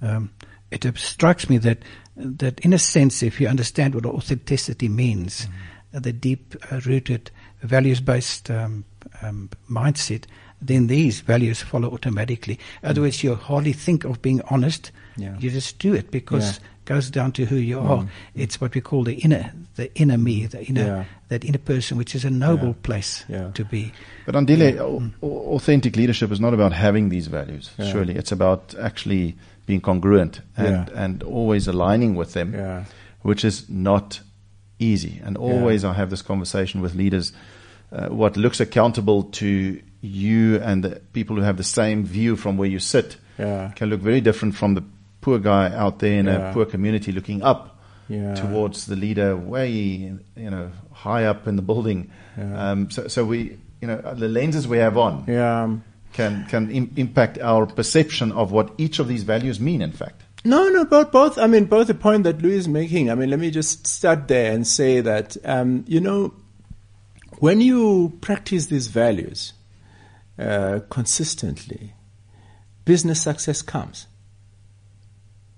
[0.02, 0.30] um,
[0.72, 1.78] it strikes me that
[2.16, 5.46] that in a sense, if you understand what authenticity means,
[5.94, 7.30] uh, the deep uh, rooted
[7.62, 8.84] values based um,
[9.22, 10.24] um, mindset,
[10.60, 12.58] then these values follow automatically.
[12.84, 14.90] Otherwise, you hardly think of being honest.
[15.16, 15.36] Yeah.
[15.38, 16.56] You just do it because Yeah.
[16.56, 18.06] it goes down to who you are.
[18.34, 21.04] It's what we call the inner, the inner me, the inner, Yeah.
[21.28, 22.82] that inner person, which is a noble Yeah.
[22.82, 23.50] place Yeah.
[23.54, 23.92] to be.
[24.26, 27.70] But Andile, au- au- authentic leadership is not about having these values.
[27.78, 27.90] Yeah.
[27.90, 29.34] Surely, it's about actually
[29.72, 31.04] being congruent and Yeah.
[31.04, 32.84] and always aligning with them, Yeah.
[33.22, 34.20] which is not
[34.78, 35.20] easy.
[35.24, 37.32] And always, I have this conversation with leaders.
[37.92, 42.56] Uh, what looks accountable to you and the people who have the same view from
[42.58, 43.70] where you sit Yeah.
[43.76, 44.82] can look very different from the
[45.20, 48.34] poor guy out there in a poor community looking up Yeah.
[48.34, 49.70] towards the leader way
[50.36, 52.70] you know high up in the building Yeah.
[52.72, 53.38] um, so, so we
[53.80, 55.68] you know the lenses we have on Yeah.
[56.12, 60.22] Can can Im- impact our perception of what each of these values mean in fact
[60.44, 61.38] No, no, both, both.
[61.38, 63.10] I mean, both the point that Louis is making.
[63.10, 66.34] I mean, let me just start there and say that, um, you know,
[67.38, 69.52] when you practice these values
[70.38, 71.92] uh, consistently,
[72.84, 74.06] business success comes.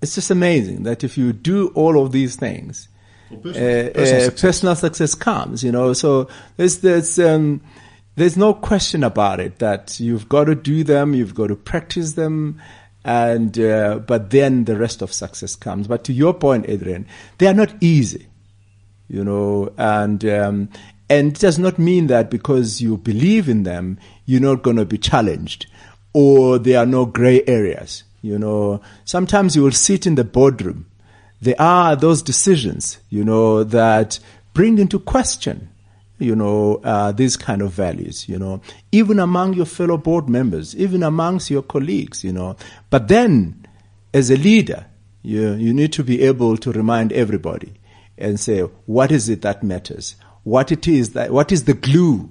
[0.02, 2.88] It's just amazing that if you do all of these things,
[3.32, 4.40] uh, personal- uh, personal success.
[4.42, 5.64] personal success comes.
[5.64, 7.60] You know, so there's there's um,
[8.16, 12.12] there's no question about it that you've got to do them, you've got to practice
[12.12, 12.60] them,
[13.04, 15.86] and uh, but then the rest of success comes.
[15.86, 17.06] But to your point, Adrian,
[17.38, 18.26] they are not easy.
[19.08, 20.68] You know, and um,
[21.10, 24.86] and it does not mean that because you believe in them, you're not going to
[24.86, 25.66] be challenged,
[26.12, 28.04] or there are no gray areas.
[28.22, 30.86] You know, sometimes you will sit in the boardroom
[31.44, 34.18] there are those decisions, you know, that
[34.54, 35.68] bring into question,
[36.18, 38.60] you know, uh, these kind of values, you know,
[38.92, 42.56] even among your fellow board members, even amongst your colleagues, you know.
[42.90, 43.66] But then,
[44.12, 44.86] as a leader,
[45.22, 47.74] you, you need to be able to remind everybody
[48.16, 50.16] and say, what is it that matters?
[50.44, 52.30] What it is that, what is the glue,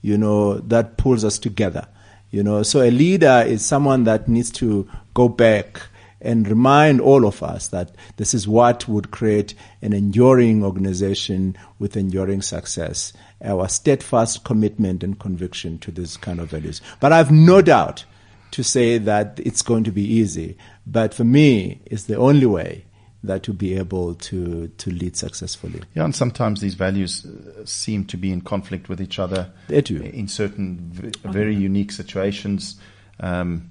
[0.00, 1.86] you know, that pulls us together?
[2.30, 5.82] You know, so a leader is someone that needs to go back
[6.20, 11.96] and remind all of us that this is what would create an enduring organization with
[11.96, 13.12] enduring success.
[13.42, 16.80] Our steadfast commitment and conviction to these kind of values.
[17.00, 18.04] But I have no doubt
[18.50, 20.58] to say that it's going to be easy.
[20.86, 22.84] But for me, it's the only way
[23.22, 25.82] that to be able to, to lead successfully.
[25.94, 29.82] yeah and sometimes these values uh, seem to be in conflict with each other They
[29.82, 29.98] do.
[30.02, 32.76] in certain v- very unique situations
[33.20, 33.70] um,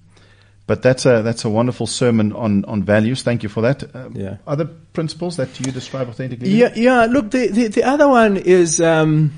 [0.70, 3.24] but that's a that's a wonderful sermon on, on values.
[3.24, 3.84] Thank you for that.
[3.96, 4.38] Um, Yeah.
[4.46, 6.52] Other principles that you describe authentically?
[6.52, 7.06] Yeah, yeah.
[7.10, 9.34] Look, the, the, the other one is um,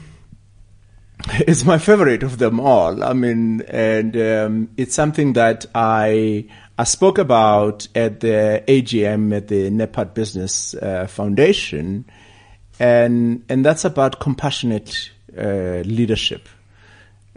[1.48, 3.02] is my favorite of them all.
[3.02, 9.48] I mean, and um, it's something that I I spoke about at the AGM at
[9.48, 12.04] the NEPAD Business uh, Foundation,
[12.78, 16.50] and and that's about compassionate uh, leadership.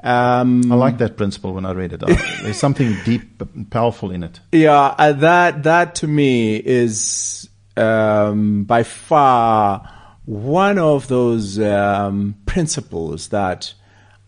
[0.04, 2.02] Um, I like that principle when I read it.
[2.04, 4.38] I- There's something deep and powerful in it.
[4.52, 9.90] Yeah, uh, that that to me is um, by far
[10.26, 13.72] one of those um, principles that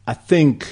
[0.07, 0.67] I think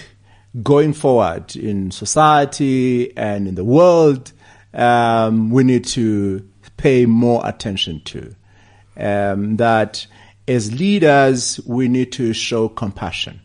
[0.62, 4.32] going forward in society and in the world
[4.72, 8.34] um, we need to pay more attention to.
[8.96, 10.07] Um, that
[10.48, 13.40] as leaders, we need to show compassion.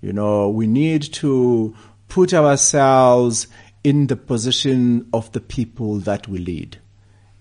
[0.00, 1.74] You know, we need to
[2.08, 3.48] put ourselves
[3.84, 6.78] in the position of the people that we lead.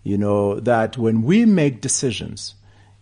[0.04, 2.56] You know, that when we make decisions,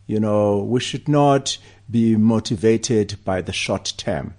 [0.08, 1.58] you know, we should not
[1.90, 4.34] be motivated by the short term.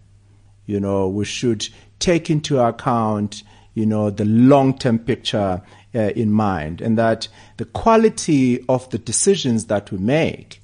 [0.67, 3.43] You know, we should take into account,
[3.75, 5.63] you know, the long term picture
[5.95, 10.61] uh, in mind and that the quality of the decisions that we make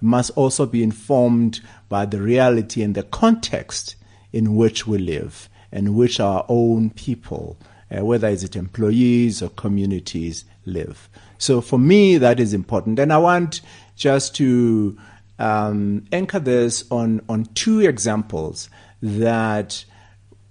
[0.00, 1.60] must also be informed
[1.92, 3.96] by the reality and the context
[4.32, 7.58] in which we live and which our own people,
[7.90, 11.10] uh, whether it's it employees or communities, live.
[11.36, 12.98] So for me, that is important.
[12.98, 13.60] And I want
[13.94, 14.98] just to
[15.38, 18.70] um, anchor this on, on two examples
[19.02, 19.84] that,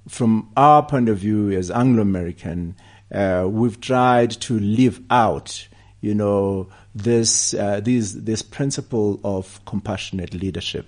[0.07, 2.75] from our point of view as Anglo American,
[3.11, 5.67] uh, we've tried to live out,
[6.01, 10.85] you know, this, uh, these, this principle of compassionate leadership.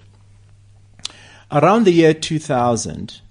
[1.54, 3.22] Around the year 2000,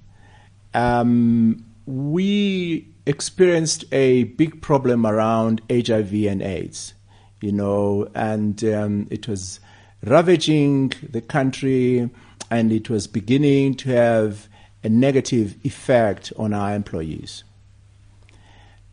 [0.75, 6.95] um, we experienced a big problem around HIV and AIDS,
[7.41, 9.59] you know, and um, it was
[10.05, 12.09] ravaging the country
[12.49, 14.47] and it was beginning to have
[14.85, 17.43] a negative effect on our employees.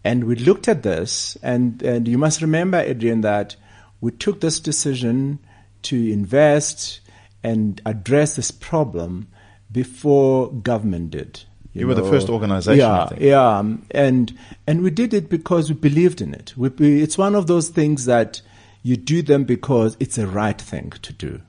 [0.04, 3.58] And we looked at this, and, and you must remember, Adrian, that
[4.02, 5.38] we took this decision
[5.84, 7.02] to invest
[7.44, 9.28] and address this problem
[9.72, 11.44] before government did.
[11.74, 13.22] You, were the first organization, Yeah, I think.
[13.22, 16.54] yeah, um, and and we did it because we believed in it.
[16.58, 18.42] We, we, it's one of those things that
[18.82, 21.42] you do them because it's the right thing to do,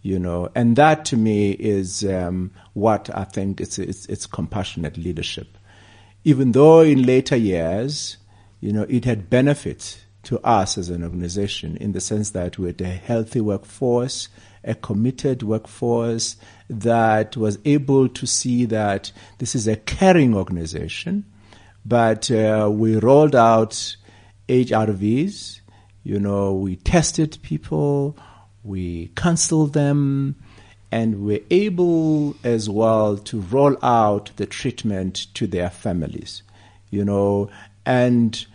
[0.00, 0.48] you know.
[0.54, 5.58] And that to me is um, what I think it's, it's it's compassionate leadership.
[6.24, 8.16] Even though in later years,
[8.60, 12.68] you know, it had benefits to us as an organization in the sense that we
[12.68, 14.28] had a healthy workforce,
[14.64, 16.36] a committed workforce
[16.68, 21.24] that was able to see that this is a caring organization.
[21.84, 23.96] But uh, we rolled out
[24.48, 25.60] ARVs,
[26.04, 28.16] you know, we tested people,
[28.62, 30.36] we counseled them,
[30.90, 36.42] and we're able as well to roll out the treatment to their families,
[36.90, 37.50] you know,
[37.86, 38.46] and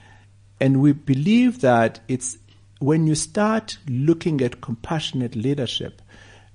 [0.59, 2.37] and we believe that it's
[2.79, 6.01] when you start looking at compassionate leadership,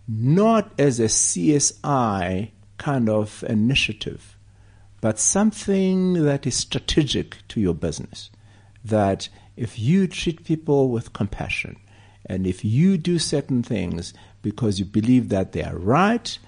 [0.09, 4.37] not as a CSI kind of initiative,
[5.01, 8.31] but something that is strategic to your business.
[8.85, 11.77] That if you treat people with compassion,
[12.27, 16.39] and if you do certain things because you believe that they are right,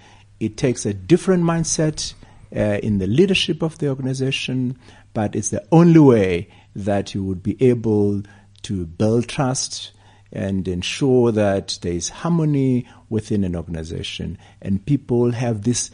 [0.41, 2.14] it takes a different mindset
[2.55, 4.79] uh, in the leadership of the organization,
[5.12, 8.22] but it's the only way that you would be able
[8.65, 9.93] to build trust
[10.33, 15.91] and ensure that there is harmony within an organization and people have this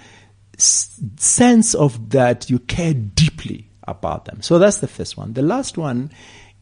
[0.57, 4.41] s- sense of that you care deeply about them.
[4.41, 5.35] So that's the first one.
[5.35, 6.11] The last one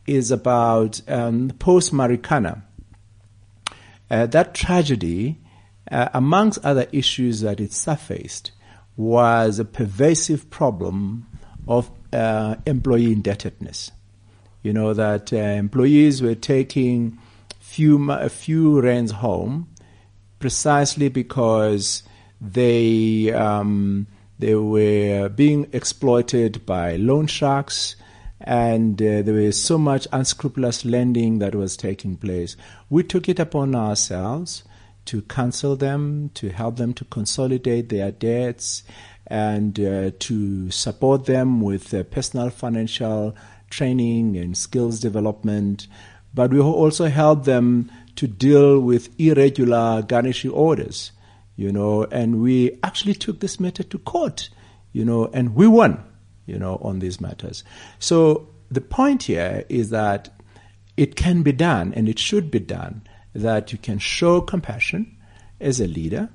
[0.06, 2.62] is about um, post Marikana.
[4.10, 5.38] Uh, that tragedy,
[5.90, 8.52] uh, amongst other issues that it surfaced,
[8.96, 11.26] was a pervasive problem
[11.68, 13.92] of uh, employee indebtedness.
[14.62, 17.18] You know that uh, employees were taking
[17.60, 19.68] few a few rands home
[20.38, 22.02] precisely because
[22.40, 24.06] they um,
[24.38, 27.96] they were being exploited by loan sharks
[28.40, 32.56] and uh, there was so much unscrupulous lending that was taking place.
[32.88, 34.62] We took it upon ourselves
[35.06, 38.84] to counsel them, to help them to consolidate their debts,
[39.26, 43.34] and uh, to support them with uh, personal financial
[43.70, 45.86] training and skills development.
[46.34, 51.12] But we also help them to deal with irregular garnishee orders,
[51.56, 54.50] you know, and we actually took this matter to court,
[54.92, 56.04] you know, and we won
[56.48, 57.62] you know, on these matters.
[58.00, 60.30] So the point here is that
[60.96, 63.02] it can be done and it should be done
[63.34, 65.16] that you can show compassion
[65.60, 66.30] as a leader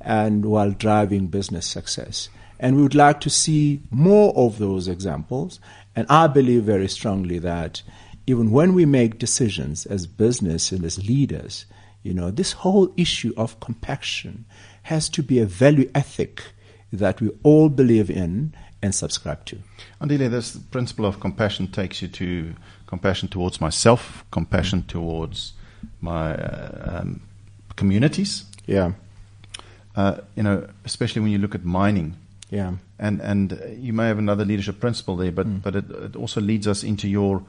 [0.00, 2.28] and while driving business success.
[2.58, 5.60] And we would like to see more of those examples.
[5.94, 7.82] And I believe very strongly that
[8.26, 11.66] even when we make decisions as business and as leaders,
[12.02, 14.44] you know, this whole issue of compassion
[14.84, 16.42] has to be a value ethic
[16.92, 19.58] that we all believe in and subscribe to.
[20.00, 22.54] Andile, this principle of compassion takes you to
[22.86, 25.52] compassion towards myself, compassion towards
[26.00, 27.22] my uh, um,
[27.76, 28.44] communities.
[28.66, 28.92] Yeah,
[29.94, 32.16] Uh, you know, especially when you look at mining,
[32.52, 35.62] yeah, and and you may have another leadership principle there, but Mm.
[35.62, 37.42] but it, it also leads us into your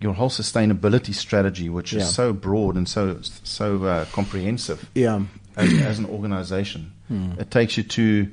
[0.00, 2.00] your whole sustainability strategy, which Yeah.
[2.02, 5.22] is so broad and so so uh, comprehensive Yeah.
[5.56, 6.92] as, as an organization.
[7.08, 7.32] Hmm.
[7.40, 8.28] It takes you to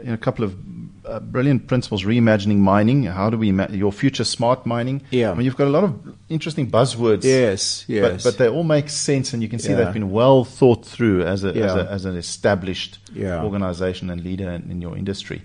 [0.00, 0.54] you know, a couple of
[1.04, 3.04] uh, brilliant principles: reimagining mining.
[3.04, 5.00] How do we ma- your future smart mining?
[5.10, 5.30] Yeah.
[5.30, 5.94] I mean, you've got a lot of
[6.28, 7.24] interesting buzzwords.
[7.24, 8.24] Yes, But, yes.
[8.24, 9.84] but they all make sense, and you can see Yeah.
[9.84, 13.38] they've been well thought through as, a, as, a, as an established Yeah.
[13.38, 13.44] Hmm.
[13.46, 15.40] organization and leader in, in your industry.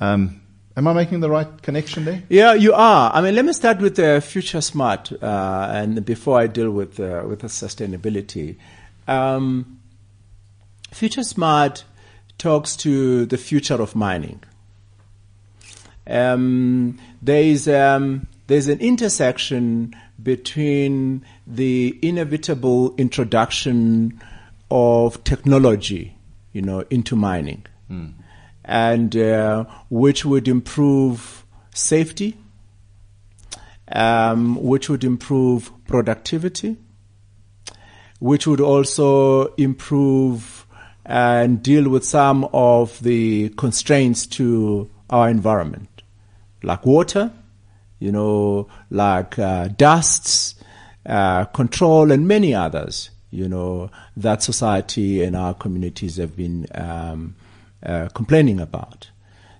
[0.00, 0.40] Um,
[0.76, 2.22] am I making the right connection there?
[2.28, 3.10] Yeah, you are.
[3.14, 7.00] I mean, let me start with uh, Future Smart, uh, and before I deal with
[7.00, 8.56] uh, with the sustainability,
[9.08, 9.78] um,
[10.92, 11.84] Future Smart
[12.38, 14.42] talks to the future of mining.
[16.06, 24.20] Um, there is um, there's an intersection between the inevitable introduction
[24.70, 26.16] of technology,
[26.52, 27.64] you know, into mining,
[28.64, 32.36] and uh, which would improve safety,
[33.90, 36.76] um, which would improve productivity,
[38.20, 40.55] which would also improve
[41.06, 46.02] and deal with some of the constraints to our environment,
[46.64, 47.32] like water,
[48.00, 50.56] you know, like uh, dusts,
[51.06, 57.36] uh, control, and many others, you know, that society and our communities have been um,
[57.84, 59.08] uh, complaining about.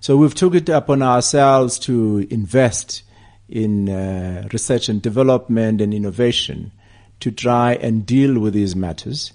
[0.00, 3.04] So we've took it upon ourselves to invest
[3.48, 6.72] in uh, research and development and innovation
[7.20, 9.32] to try and deal with these matters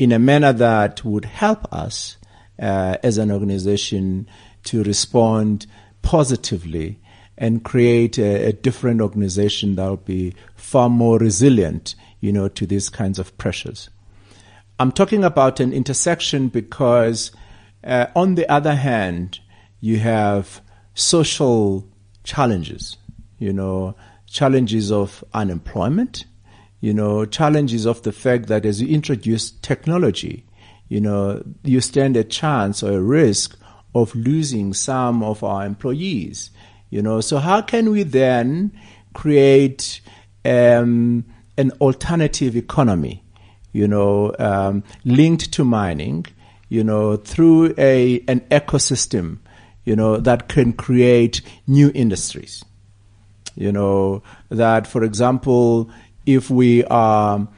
[0.00, 2.16] in a manner that would help us
[2.58, 4.26] uh, as an organization
[4.64, 5.66] to respond
[6.00, 6.98] positively
[7.36, 12.64] and create a, a different organization that will be far more resilient, you know, to
[12.64, 13.90] these kinds of pressures.
[14.78, 17.30] I'm talking about an intersection because,
[17.84, 19.38] uh, on the other hand,
[19.80, 20.62] you have
[20.94, 21.86] social
[22.24, 22.96] challenges,
[23.38, 23.94] you know,
[24.26, 26.24] challenges of unemployment,
[26.80, 30.46] you know, challenges of the fact that as you introduce technology,
[30.88, 33.58] you know, you stand a chance or a risk
[33.94, 36.50] of losing some of our employees,
[36.90, 37.20] you know.
[37.20, 38.72] So how can we then
[39.12, 40.00] create
[40.44, 41.24] um,
[41.56, 43.22] an alternative economy,
[43.72, 46.26] you know, um, linked to mining,
[46.68, 49.38] you know, through a an ecosystem,
[49.84, 52.64] you know, that can create new industries.
[53.56, 55.90] You know, that for example,
[56.34, 57.48] if we um,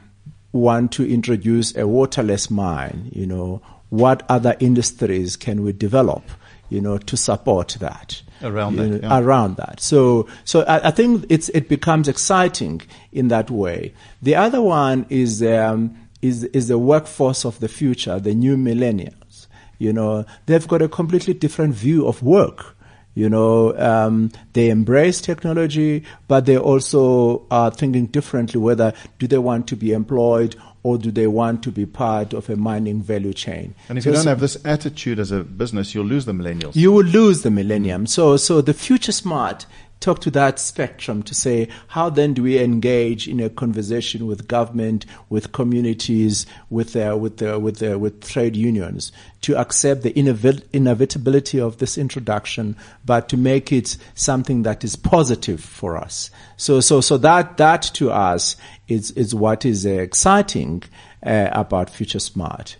[0.51, 6.23] want to introduce a waterless mine, you know, what other industries can we develop,
[6.69, 8.21] you know, to support that?
[8.41, 9.19] Around that, know, yeah.
[9.19, 9.79] around that.
[9.79, 13.93] So, so I, I think it's it becomes exciting in that way.
[14.21, 19.47] The other one is um, is is the workforce of the future, the new millennials.
[19.77, 22.72] You know, they've got a completely different view of work.
[23.15, 28.59] You know, um, they embrace technology, but they also are thinking differently.
[28.59, 32.49] Whether do they want to be employed or do they want to be part of
[32.49, 33.73] a mining value chain?
[33.87, 36.75] And if So you don't have this attitude as a business, you'll lose the millennials.
[36.75, 38.05] you will lose the millennium.
[38.07, 39.65] So, so the future smart
[40.03, 44.47] talk to that spectrum to say, how then do we engage in a conversation with
[44.47, 50.11] government, with communities, with uh, with uh, with uh, with trade unions to accept the
[50.13, 52.75] inevit- inevitability of this introduction,
[53.05, 56.29] but to make it something that is positive for us.
[56.57, 60.83] So, so, so that that to us is is what is uh, exciting
[61.25, 62.75] uh, about Future Smart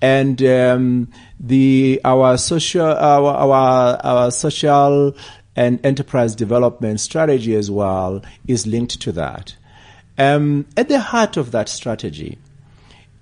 [0.00, 1.08] and um,
[1.40, 5.16] the our social our, our our social
[5.58, 9.56] and enterprise development strategy as well is linked to that.
[10.16, 12.38] Um, at the heart of that strategy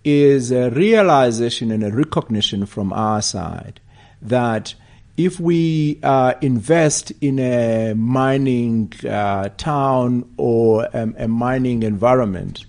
[0.04, 3.80] is a realization and a recognition from our side
[4.20, 4.74] that
[5.16, 12.66] if we uh, invest in a mining uh, town or um, a mining environment,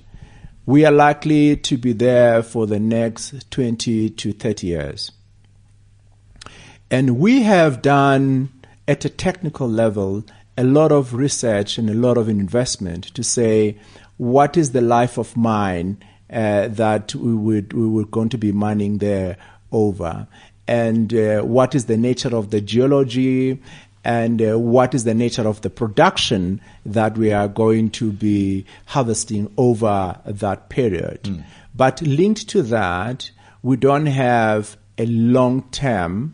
[0.65, 5.11] we are likely to be there for the next 20 to 30 years.
[6.89, 8.53] And we have done
[8.87, 10.23] at a technical level
[10.57, 13.77] a lot of research and a lot of investment to say
[14.17, 15.97] what is the life of mine
[16.31, 19.37] uh, that we would we were going to be mining there
[19.71, 20.27] over,
[20.67, 23.61] and uh, what is the nature of the geology,
[24.03, 28.65] and uh, what is the nature of the production that we are going to be
[28.87, 31.45] harvesting over that period.
[31.73, 33.31] But linked to that,
[33.61, 36.33] we don't have a long term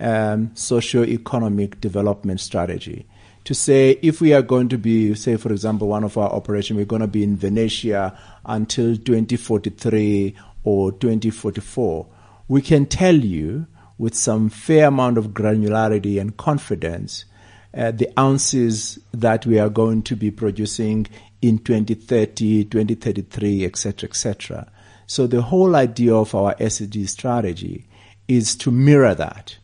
[0.00, 3.06] um, socio-economic development strategy
[3.44, 6.76] to say if we are going to be, say, for example, one of our operations,
[6.76, 10.34] we're going to be in Venetia until 2043
[10.64, 12.06] or 2044,
[12.48, 13.66] we can tell you
[13.98, 17.24] with some fair amount of granularity and confidence
[17.72, 21.06] uh, the ounces that we are going to be producing
[21.42, 24.72] in 2030, 2033, etc., etc.
[25.06, 27.86] So the whole idea of our SDG strategy
[28.26, 29.56] is to mirror that,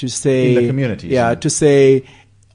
[0.00, 1.34] to say In the communities, yeah, yeah.
[1.36, 2.04] to say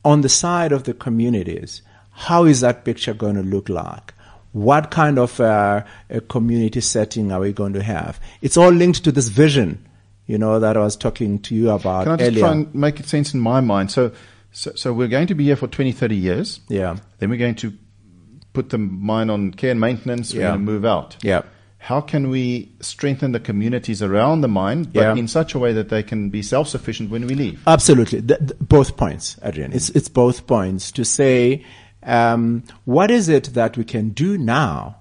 [0.04, 1.82] on the side of the communities,
[2.12, 4.14] how is that picture going to look like?
[4.52, 8.20] What kind of uh, a community setting are we going to have?
[8.42, 9.86] It's all linked to this vision,
[10.28, 12.40] you know, that I was talking to you about Can I just earlier.
[12.42, 13.92] try and make it sense in my mind?
[13.92, 14.12] So,
[14.54, 16.62] so, so we're going to be here for 20, 30 years.
[16.70, 17.74] yeah, Then we're going to
[18.54, 20.34] put the mine on care and maintenance.
[20.34, 20.48] We're Yeah.
[20.56, 21.18] going to move out.
[21.22, 21.42] yeah,
[21.86, 25.16] How can we strengthen the communities around the mine, but Yeah.
[25.16, 27.60] in such a way that they can be self-sufficient when we leave?
[27.68, 28.22] absolutely.
[28.24, 29.72] Th- th- both points, Adrian.
[29.72, 31.64] It's it's both points to say
[32.02, 34.98] um, what is it that we can do now,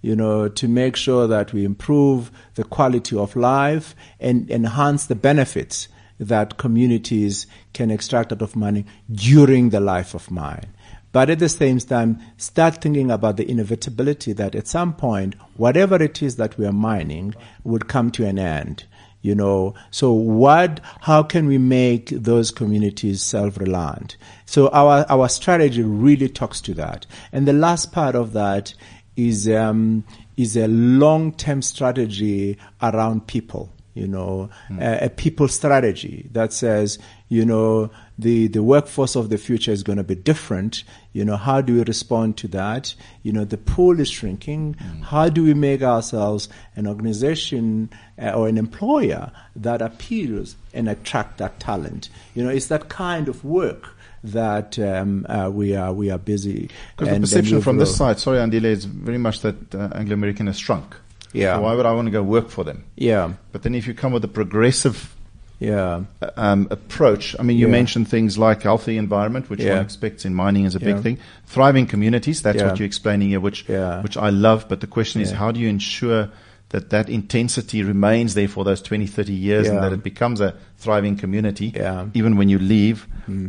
[0.00, 5.14] you know, to make sure that we improve the quality of life and enhance the
[5.16, 5.88] benefits
[6.20, 10.66] that communities can extract out of mining during the life of mine.
[11.12, 16.02] But at the same time, start thinking about the inevitability that at some point, whatever
[16.02, 17.34] it is that we are mining
[17.64, 18.84] would come to an end.
[19.20, 24.16] You know, so what, how can we make those communities self-reliant?
[24.46, 27.04] So our, our strategy really talks to that.
[27.32, 28.74] And the last part of that
[29.16, 30.04] is, um,
[30.36, 34.48] is a long-term strategy around people you know,
[34.80, 39.82] a, a people strategy that says, you know, the, the workforce of the future is
[39.82, 40.84] going to be different.
[41.12, 42.94] You know, how do we respond to that?
[43.22, 44.74] You know, the pool is shrinking.
[45.02, 47.90] How do we make ourselves an organization
[48.20, 52.08] uh, or an employer that appeals and attract that talent?
[52.34, 53.94] You know, it's that kind of work
[54.24, 56.70] that um, uh, we are we are busy.
[56.96, 60.46] Because the perception from this side, sorry, Andile, is very much that uh, Anglo American
[60.46, 60.96] has shrunk.
[61.32, 61.56] Yeah.
[61.56, 62.84] So why would I want to go work for them?
[62.96, 65.14] Yeah, But then if you come with a progressive
[65.60, 66.02] yeah,
[66.36, 67.72] um, approach, I mean, you Yeah.
[67.72, 69.74] mentioned things like healthy environment, which Yeah.
[69.74, 71.02] one expects in mining is a big Yeah.
[71.02, 71.18] thing.
[71.46, 73.64] Thriving communities, that's what you're explaining here, which
[74.02, 74.66] which I love.
[74.68, 76.28] But the question is, how do you ensure
[76.70, 80.52] that that intensity remains there for those 20, 30 years and that it becomes a
[80.78, 81.74] thriving community,
[82.14, 83.06] even when you leave?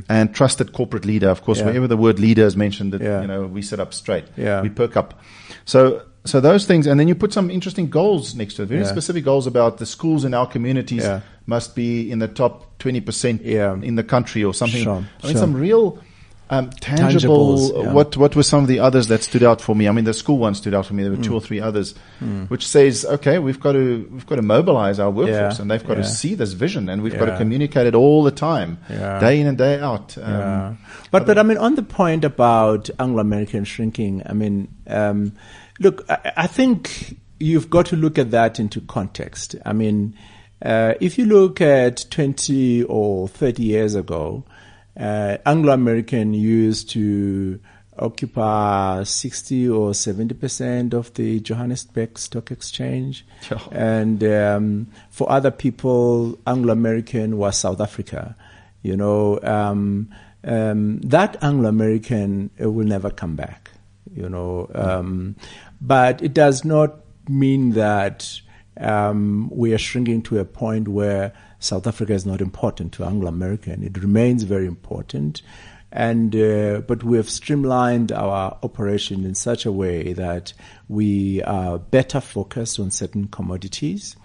[0.09, 1.65] And trusted corporate leader, of course, Yeah.
[1.67, 4.25] wherever the word leader is mentioned, that, you know, we sit up straight.
[4.35, 4.61] Yeah.
[4.61, 5.13] We perk up.
[5.65, 8.81] So, so those things, and then you put some interesting goals next to it, very
[8.81, 8.87] Yeah.
[8.87, 11.21] specific goals about the schools in our communities Yeah.
[11.45, 13.75] must be in the top 20% Yeah.
[13.81, 14.83] in the country or something.
[14.83, 15.41] Sure, I mean, sure.
[15.41, 15.99] some real
[16.51, 17.71] um, tangible.
[17.83, 17.93] Yeah.
[17.93, 19.87] What what were some of the others that stood out for me?
[19.87, 21.03] I mean, the school one stood out for me.
[21.03, 21.23] There were Mm.
[21.23, 21.93] two or three others,
[22.47, 25.95] which says, okay, we've got to we've got to mobilize our workforce, and they've got
[25.95, 29.19] to see this vision, and we've got to communicate it all the time, Yeah.
[29.19, 30.17] day in and day out.
[30.17, 30.73] Um, Yeah.
[31.11, 35.33] But but I mean, on the point about Anglo American shrinking, I mean, um,
[35.79, 39.55] look, I, I think you've got to look at that into context.
[39.65, 40.15] I mean,
[40.61, 44.43] uh, if you look at twenty or thirty years ago,
[44.99, 47.59] uh, Anglo American used to
[47.97, 53.25] occupy 60 or 70 percent of the Johannesburg Stock Exchange.
[53.71, 58.35] And um, for other people, Anglo American was South Africa.
[58.81, 60.09] You know, um,
[60.43, 63.68] um, that Anglo American will never come back.
[64.19, 65.35] You know, um,
[65.79, 66.97] but it does not
[67.29, 68.41] mean that
[68.79, 73.29] um, we are shrinking to a point where South Africa is not important to Anglo
[73.29, 73.81] American.
[73.83, 75.41] It remains very important.
[75.91, 80.53] And uh, but we have streamlined our operation in such a way that
[80.87, 84.15] we are better focused on certain commodities,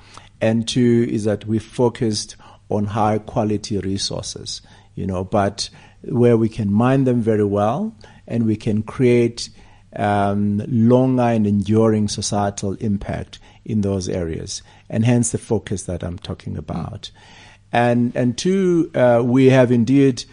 [0.43, 2.37] and two is that we focused
[2.69, 4.61] on high quality resources.
[4.95, 5.71] You know, but
[6.03, 9.49] where we can mine them very well, and we can create
[9.97, 16.19] um, longer and enduring societal impact in those areas, and hence the focus that I'm
[16.19, 17.11] talking about.
[17.73, 20.25] And and two, uh, we have indeed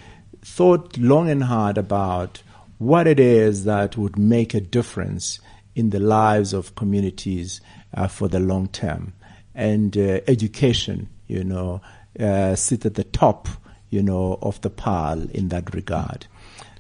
[0.41, 2.43] thought long and hard about
[2.78, 5.39] what it is that would make a difference
[5.76, 7.62] in the lives of communities
[7.93, 9.14] uh, for the long term,
[9.55, 11.82] and uh, education, you know,
[12.20, 13.47] uh, sit at the top,
[13.89, 16.28] you know, of the pile in that regard.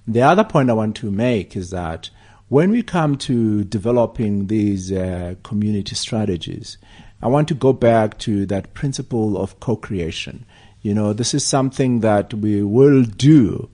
[0.07, 2.09] The other point I want to make is that
[2.51, 6.77] when we come to developing these uh, community strategies,
[7.21, 10.43] I want to go back to that principle of co-creation.
[10.81, 13.69] You know, this is something that we will do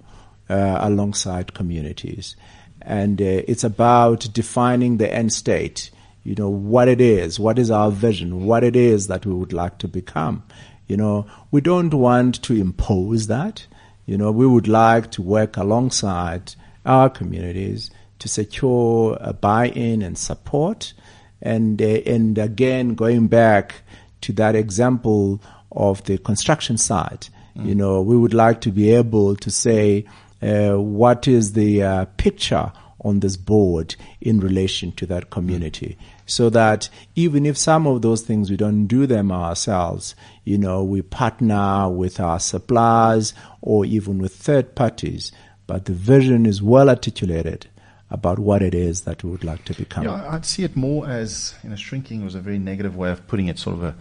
[0.48, 2.36] uh, alongside communities.
[2.84, 5.90] And uh, it's about defining the end state,
[6.24, 9.54] you know, what it is, what is our vision, what it is that we would
[9.54, 10.44] like to become.
[10.86, 13.66] You know, we don't want to impose that.
[14.06, 16.54] You know, we would like to work alongside
[16.86, 17.90] our communities
[18.20, 20.94] to secure a buy-in and support.
[21.42, 23.82] And, uh, and again, going back
[24.22, 25.42] to that example
[25.72, 27.30] of the construction site,
[27.64, 30.06] you know, we would like to be able to say,
[30.44, 35.98] uh, what is the uh, picture on this board in relation to that community?
[36.28, 40.14] So that even if some of those things we don't do them ourselves,
[40.44, 45.32] you know, we partner with our suppliers or even with third parties,
[45.66, 47.68] but the vision is well articulated
[48.10, 50.04] about what it is that we would like to become.
[50.06, 53.28] Yeah, I'd see it more as you know, shrinking was a very negative way of
[53.28, 53.60] putting it.
[53.60, 53.96] Sort of a,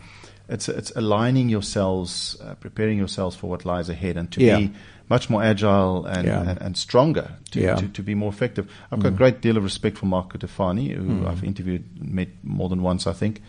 [0.49, 4.59] it's it's aligning yourselves, uh, preparing yourselves for what lies ahead, and to Yeah.
[4.59, 4.73] be
[5.09, 6.49] much more agile and, Yeah.
[6.51, 7.77] and, and stronger to, Yeah.
[7.77, 8.71] to, to be more effective.
[8.93, 12.69] I've got a great deal of respect for Mark Cutifani, who I've interviewed, met more
[12.69, 13.41] than once, I think.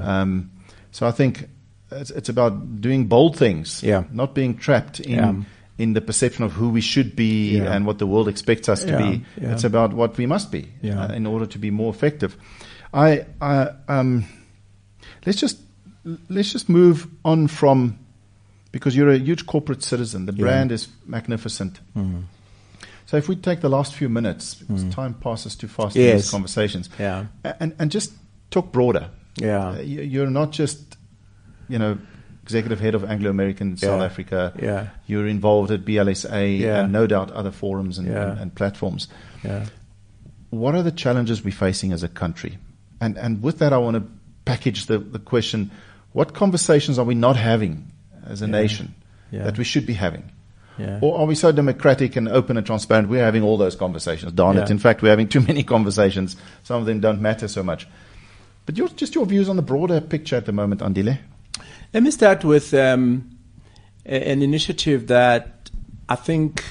[0.00, 0.50] Um,
[0.92, 1.48] so I think
[1.92, 4.04] it's, it's about doing bold things, Yeah.
[4.12, 5.46] not being trapped in.
[5.76, 7.74] In the perception of who we should be Yeah.
[7.74, 9.10] and what the world expects us to Yeah.
[9.10, 9.52] be, Yeah.
[9.52, 11.04] it's about what we must be Yeah.
[11.06, 12.36] uh, in order to be more effective.
[12.92, 14.24] I, I um,
[15.26, 15.58] let's just
[16.28, 17.98] let's just move on from
[18.70, 20.26] because you're a huge corporate citizen.
[20.26, 21.80] The brand is magnificent.
[23.06, 26.30] So if we take the last few minutes, because time passes too fast in these
[26.30, 27.26] conversations, Yeah.
[27.60, 28.12] and and just
[28.50, 29.08] talk broader.
[29.36, 29.70] Yeah.
[29.70, 30.96] Uh, you're not just
[31.68, 31.98] you know
[32.44, 34.04] executive head of Anglo American South Yeah.
[34.06, 34.52] Africa.
[34.62, 34.86] Yeah.
[35.06, 36.82] You're involved at BLSA Yeah.
[36.84, 39.08] and no doubt other forums and, and, and platforms
[39.42, 39.64] Yeah.
[40.50, 42.58] what are the challenges we're facing as a country?
[43.00, 44.02] And and with that, I want to
[44.44, 45.70] package the, the question:
[46.12, 47.90] What conversations are we not having
[48.34, 48.94] as a nation
[49.32, 50.22] that we should be having?
[50.78, 50.98] Yeah.
[51.02, 53.08] Or are we so democratic and open and transparent?
[53.08, 54.32] We're having all those conversations.
[54.32, 54.70] Darn it!
[54.70, 56.36] In fact, we're having too many conversations.
[56.62, 57.86] Some of them don't matter so much.
[58.66, 61.18] But your, just your views on the broader picture at the moment, Andile.
[61.92, 63.38] Let me start with um,
[64.04, 65.70] an initiative that
[66.08, 66.64] I think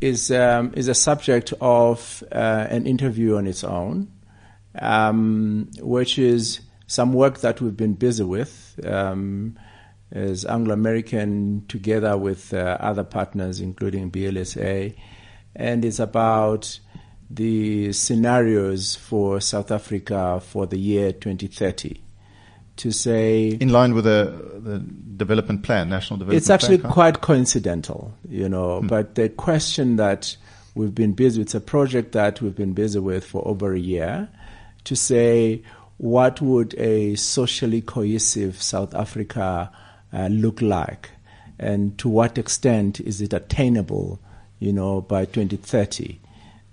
[0.00, 4.10] is um, is a subject of uh, an interview on its own,
[4.78, 9.58] um, which is some work that we've been busy with um,
[10.10, 14.94] as Anglo American, together with uh, other partners, including BLSA,
[15.54, 16.80] and it's about
[17.30, 22.01] the scenarios for South Africa for the year 2030
[22.82, 24.80] to say In line with the, the
[25.16, 26.92] development plan, national development it's actually plan.
[26.92, 28.82] quite coincidental, you know.
[28.82, 30.36] But the question that
[30.74, 33.78] we've been busy with, it's a project that we've been busy with for over a
[33.78, 34.28] year
[34.82, 35.62] to say
[35.98, 39.70] what would a socially cohesive South Africa
[40.12, 41.10] uh, look like
[41.60, 44.18] and to what extent is it attainable,
[44.58, 46.18] you know, by 2030.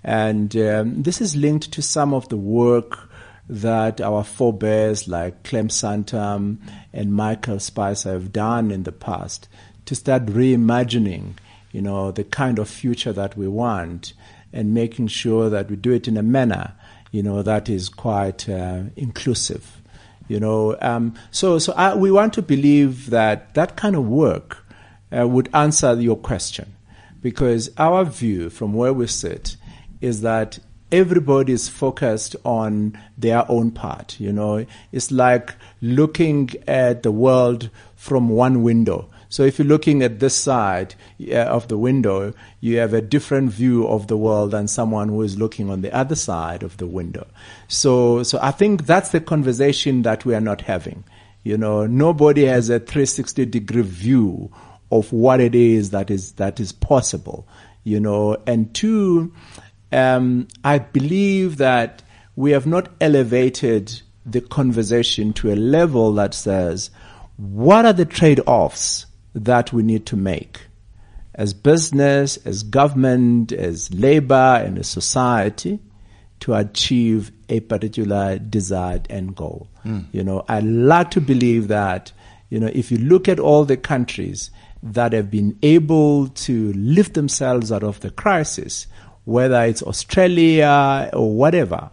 [0.04, 3.09] And um, this is linked to some of the work
[3.50, 6.58] that our forebears like Clem Sunter
[6.94, 9.50] and Michael Spicer have done in the past
[9.86, 11.34] to start reimagining,
[11.72, 14.14] you know, the kind of future that we want
[14.54, 16.74] and making sure that we do it in a manner,
[17.12, 19.82] you know, that is quite uh, inclusive.
[20.28, 24.64] You know, um, so so I, we want to believe that that kind of work
[25.12, 26.76] uh, would answer your question,
[27.20, 29.58] because our view from where we sit
[30.02, 30.60] is that
[30.92, 34.20] everybody is focused on their own part.
[34.20, 39.10] You know, it's like looking at the world from one window.
[39.32, 40.96] So if you're looking at this side
[41.32, 45.38] of the window, you have a different view of the world than someone who is
[45.38, 47.28] looking on the other side of the window.
[47.68, 51.04] So, so I think that's the conversation that we are not having.
[51.44, 54.52] You know, nobody has a 360 degree view
[54.92, 57.48] of what it is that is that is possible.
[57.84, 59.32] You know, and two,
[59.92, 62.04] um, I believe that
[62.36, 66.92] we have not elevated the conversation to a level that says,
[67.38, 70.62] what are the trade-offs that we need to make
[71.40, 75.80] as business, as government, as labor, and as society
[76.42, 79.68] to achieve a particular desired end goal.
[80.12, 82.12] You know, I like to believe that,
[82.50, 84.52] you know, if you look at all the countries
[84.84, 88.88] that have been able to lift themselves out of the crisis,
[89.30, 91.90] whether it's Australia or whatever,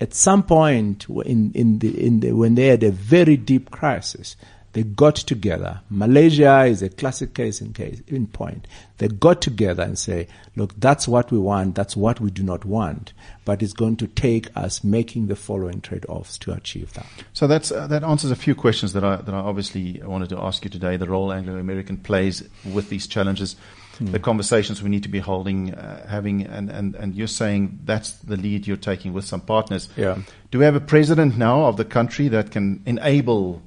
[0.00, 4.36] at some point in, in the, in the, when they had a very deep crisis,
[4.72, 5.80] they got together.
[5.88, 8.66] Malaysia is a classic case in case in point.
[8.98, 12.66] They got together and say, look, that's what we want, that's what we do not
[12.66, 13.14] want,
[13.46, 17.06] but it's going to take us making the following trade-offs to achieve that.
[17.32, 20.38] So that's uh, that answers a few questions that I that I obviously wanted to
[20.38, 20.98] ask you today.
[20.98, 23.56] The role Anglo American plays with these challenges,
[24.00, 28.12] the conversations we need to be holding, uh, having, and, and and you're saying that's
[28.12, 29.88] the lead you're taking with some partners.
[29.96, 30.18] Yeah.
[30.50, 33.62] Do we have a president now of the country that can enable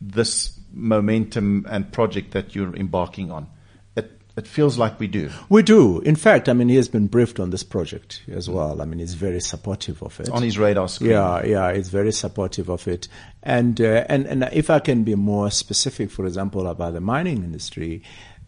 [0.00, 3.48] this momentum and project that you're embarking on?
[3.96, 5.30] It it feels like we do.
[5.48, 6.00] We do.
[6.00, 8.80] In fact, I mean, he has been briefed on this project as well.
[8.80, 10.30] I mean, he's very supportive of it.
[10.30, 11.10] on his radar screen.
[11.10, 13.08] Yeah, yeah, it's very supportive of it.
[13.42, 17.42] And uh, and and if I can be more specific, for example, about the mining
[17.42, 18.02] industry,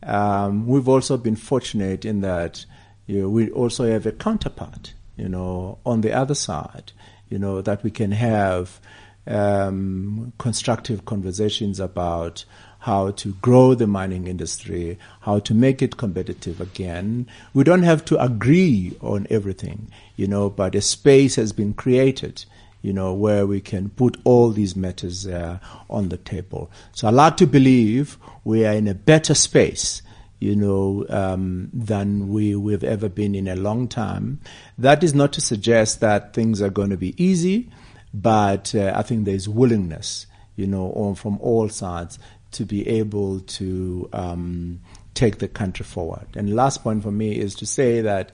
[0.05, 2.67] Um, we've also been fortunate in that
[3.07, 6.93] you know, we also have a counterpart, you know, on the other side,
[7.29, 8.81] you know, that we can have
[9.27, 12.45] um, constructive conversations about
[12.81, 17.27] how to grow the mining industry, how to make it competitive again.
[17.55, 22.45] We don't have to agree on everything, you know, but a space has been created,
[22.83, 26.71] you know, where we can put all these matters uh, on the table.
[26.93, 30.03] So I like to believe we are in a better space
[30.45, 34.41] you know, um, than we, we've ever been in a long time.
[34.77, 37.71] That is not to suggest that things are going to be easy,
[38.13, 42.19] but uh, I think there's willingness, you know, on, from all sides
[42.53, 44.81] to be able to um,
[45.15, 46.27] take the country forward.
[46.37, 48.31] And last point for me is to say that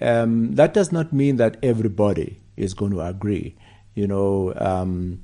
[0.00, 3.56] um, that does not mean that everybody is going to agree.
[3.94, 5.20] You know, um,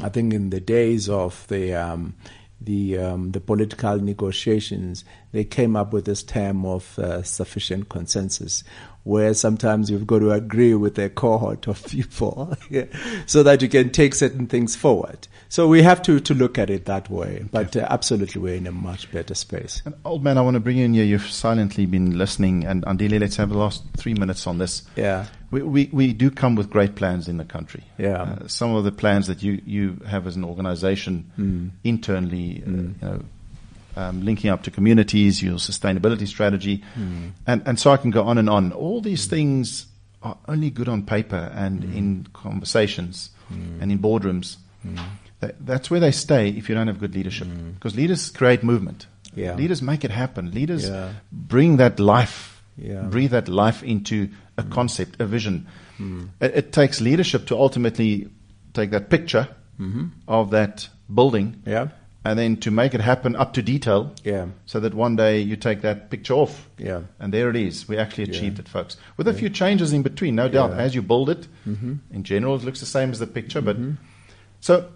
[0.00, 2.14] I think in the days of the um,
[2.64, 8.62] the um, the political negotiations, they came up with this term of uh, sufficient consensus,
[9.04, 12.56] where sometimes you've got to agree with a cohort of people
[13.26, 15.26] so that you can take certain things forward.
[15.48, 17.44] So we have to, to look at it that way.
[17.50, 19.82] But uh, absolutely, we're in a much better space.
[19.84, 21.04] And old man, I want to bring you in here.
[21.04, 22.64] You've silently been listening.
[22.64, 24.82] And Andile, let's have the last three minutes on this.
[24.96, 25.26] Yeah.
[25.50, 27.84] We, we, we do come with great plans in the country.
[27.98, 28.22] Yeah.
[28.22, 31.70] Uh, some of the plans that you, you have as an organization Mm.
[31.84, 33.22] internally, uh, you know,
[33.96, 37.28] um, linking up to communities, your sustainability strategy, hmm.
[37.46, 38.72] and, and so I can go on and on.
[38.72, 39.86] All these things
[40.22, 41.96] are only good on paper and hmm.
[41.96, 43.80] in conversations hmm.
[43.80, 44.56] and in boardrooms.
[45.40, 47.48] That, that's where they stay if you don't have good leadership.
[47.74, 49.06] Because leaders create movement.
[49.34, 49.54] Yeah.
[49.54, 50.52] Leaders make it happen.
[50.52, 51.12] Leaders Yeah.
[51.32, 53.02] bring that life, Yeah.
[53.02, 55.66] breathe that life into a concept, a vision.
[56.40, 58.28] It, it takes leadership to ultimately
[58.74, 60.06] take that picture mm-hmm.
[60.26, 61.88] of that building Yeah.
[62.24, 64.46] And then to make it happen up to detail Yeah.
[64.66, 66.68] so that one day you take that picture off.
[66.78, 67.00] Yeah.
[67.18, 67.88] And there it is.
[67.88, 68.96] We actually achieved it, folks.
[69.16, 70.70] With a few changes in between, no doubt.
[70.70, 70.76] Yeah.
[70.76, 70.80] Mm-hmm.
[70.86, 73.60] As you build it, in general, it looks the same as the picture.
[73.60, 73.76] But
[74.60, 74.88] so,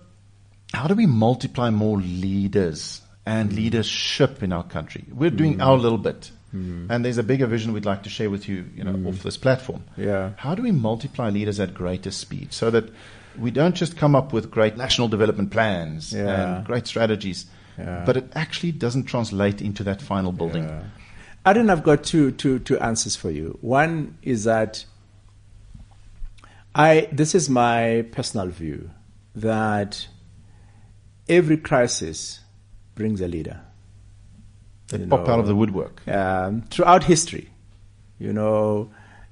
[0.72, 3.56] how do we multiply more leaders and Mm.
[3.56, 5.04] leadership in our country?
[5.12, 6.30] We're doing our little bit.
[6.52, 9.36] And there's a bigger vision we'd like to share with you, you know, off this
[9.36, 9.82] platform.
[9.98, 10.04] Mm.
[10.06, 10.30] Yeah.
[10.36, 12.88] How do we multiply leaders at greater speed so that
[13.38, 16.56] we don't just come up with great national development plans Yeah.
[16.58, 17.46] and great strategies,
[17.78, 18.02] Yeah.
[18.06, 20.64] but it actually doesn't translate into that final building?
[20.64, 20.82] Yeah.
[21.44, 23.58] I think I've got two, two, two answers for you.
[23.60, 24.84] One is that
[26.74, 28.90] I this is my personal view
[29.34, 30.08] that
[31.28, 32.40] every crisis
[32.94, 33.60] brings a leader.
[34.88, 36.06] They You pop out of the woodwork.
[36.08, 37.50] um, throughout history.
[38.18, 38.90] You know,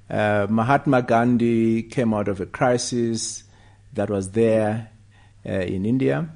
[0.09, 3.43] uh, Mahatma Gandhi came out of a crisis
[3.95, 4.91] that was there
[5.45, 6.29] uh, in India.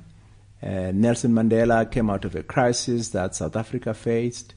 [0.62, 4.56] Uh, Nelson Mandela came out of a crisis that South Africa faced.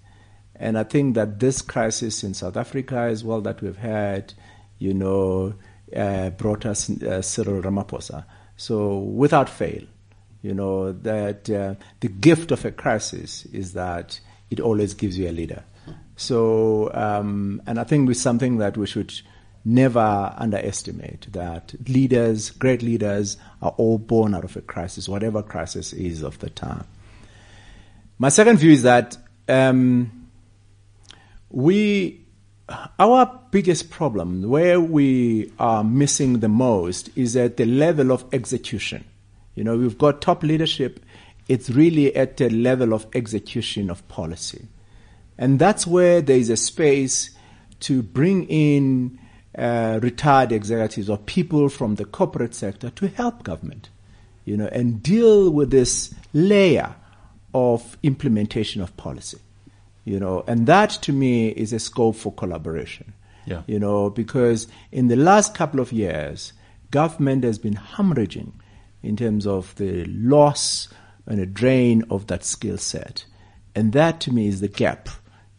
[0.57, 4.35] And I think that this crisis in South Africa as well that we've had,
[4.79, 5.55] you know,
[5.95, 8.25] uh, brought us uh, Cyril Ramaphosa.
[8.57, 9.83] So without fail,
[10.43, 15.29] you know, that uh, the gift of a crisis is that it always gives you
[15.29, 15.65] a leader.
[16.17, 19.13] So, um, and I think it's something that we should
[19.65, 25.93] never underestimate that leaders, great leaders, are all born out of a crisis, whatever crisis
[25.93, 26.85] is of the time.
[28.19, 29.17] My second view is that
[29.49, 30.29] um,
[31.51, 32.25] we,
[32.99, 39.05] our biggest problem, where we are missing the most, is at the level of execution.
[39.55, 41.05] You know, we've got top leadership.
[41.49, 44.67] It's really at the level of execution of policy.
[45.37, 47.31] And that's where there is a space
[47.81, 49.19] to bring in
[49.57, 53.91] uh, retired executives or people from the corporate sector to help government,
[54.45, 56.95] you know, and deal with this layer
[57.55, 59.39] of implementation of policy,
[60.05, 63.13] you know, and that to me is a scope for collaboration.
[63.45, 63.63] Yeah.
[63.67, 66.53] You know, because in the last couple of years,
[66.91, 68.53] government has been hemorrhaging
[69.03, 70.89] in terms of the loss
[71.27, 73.25] and a drain of that skill set.
[73.75, 75.09] And that to me is the gap,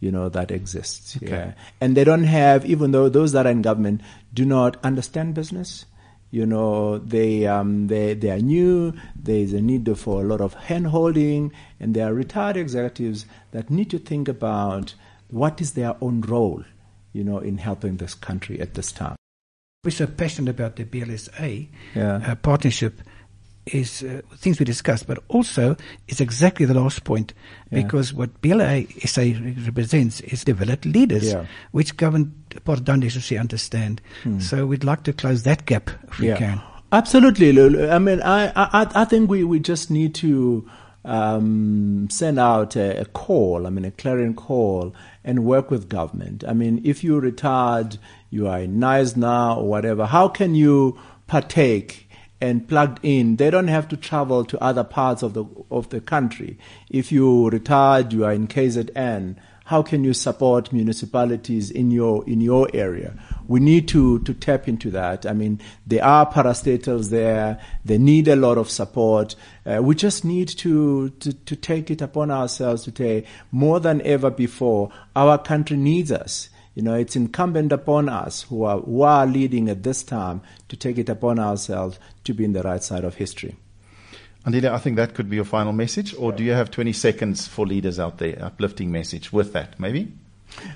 [0.04, 1.16] you know, that exists.
[1.20, 1.54] Yeah.
[1.80, 4.02] And they don't have, even though those that are in government
[4.34, 5.86] do not understand business,
[6.30, 10.40] you know, they, um, they, they are new, there is a need for a lot
[10.40, 14.94] of hand holding, and there are retired executives that need to think about
[15.28, 16.64] what is their own role,
[17.12, 19.16] you know, in helping this country at this time.
[19.84, 22.16] We're so passionate about the BLSA Yeah.
[22.16, 23.00] uh, partnership
[23.66, 25.76] is uh, things we discussed, but also
[26.08, 27.32] is exactly the last point
[27.70, 27.82] Yeah.
[27.82, 31.46] because what BLSA represents is developed leaders, Yeah.
[31.72, 32.32] which government
[32.64, 34.00] part don't necessarily understand.
[34.38, 36.60] So we'd like to close that gap if we can.
[36.92, 37.88] Absolutely, Lulu.
[37.88, 40.68] I mean, I, I, I think we, we just need to
[41.04, 44.94] um, send out a, a, call, I mean, a clarion call,
[45.24, 46.44] and work with government.
[46.46, 47.98] I mean, if you're retired,
[48.30, 52.03] you are in now or whatever, how can you partake
[52.44, 53.36] and plugged in?
[53.36, 56.58] They don't have to travel to other parts of the of the country.
[56.90, 59.36] If you retired, you are in KZN.
[59.66, 63.14] How can you support municipalities in your in your area?
[63.46, 65.26] we need to, to tap into that.
[65.26, 67.60] I mean, there are parastatals there.
[67.84, 69.36] They need a lot of support.
[69.66, 74.00] Uh, we just need to, to, to take it upon ourselves to say more than
[74.02, 76.48] ever before, our country needs us.
[76.74, 80.76] You know, it's incumbent upon us who are, who are leading at this time to
[80.76, 83.56] take it upon ourselves to be in the right side of history.
[84.44, 87.46] Andile, I think that could be your final message, or do you have 20 seconds
[87.46, 90.12] for leaders out there, uplifting message with that, maybe?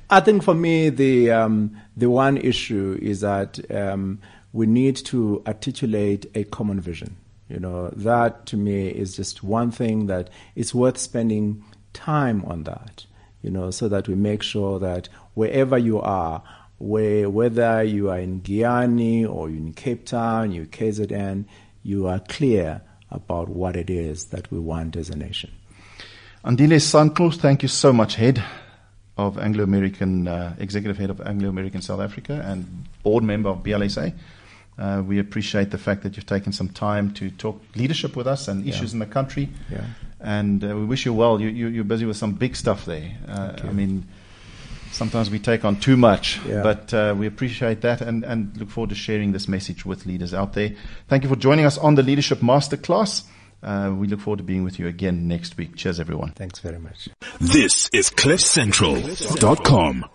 [0.09, 4.20] I think for me, the um, the one issue is that um,
[4.53, 7.16] we need to articulate a common vision.
[7.49, 12.64] You know, that to me is just one thing that it's worth spending time on
[12.64, 13.07] that.
[13.42, 15.09] You know, so that we make sure that
[15.39, 16.43] wherever you are,
[16.78, 21.45] where, whether you are in Giyani or in Cape Town, you KZN,
[21.84, 25.51] you are clear about what it is that we want as a nation.
[26.45, 28.43] Andile Sangqu, thank you so much, Head
[29.16, 33.62] of Anglo American, uh, executive head of Anglo American South Africa and board member of
[33.62, 34.12] BLSA.
[34.76, 38.47] Uh, we appreciate the fact that you've taken some time to talk leadership with us
[38.49, 38.97] and issues yeah.
[38.97, 39.49] in the country.
[39.70, 39.84] Yeah.
[40.20, 41.41] And uh, we wish you well.
[41.41, 43.16] You, you, are busy with some big stuff there.
[43.28, 44.07] Uh, I mean,
[44.93, 46.62] sometimes we take on too much, yeah.
[46.62, 50.34] but uh, we appreciate that and, and look forward to sharing this message with leaders
[50.34, 50.74] out there.
[51.09, 53.24] Thank you for joining us on the Leadership Masterclass.
[53.62, 55.74] Uh, we look forward to being with you again next week.
[55.76, 56.30] Cheers, everyone.
[56.32, 57.09] Thanks very much.
[57.41, 60.09] This is CliffCentral.com.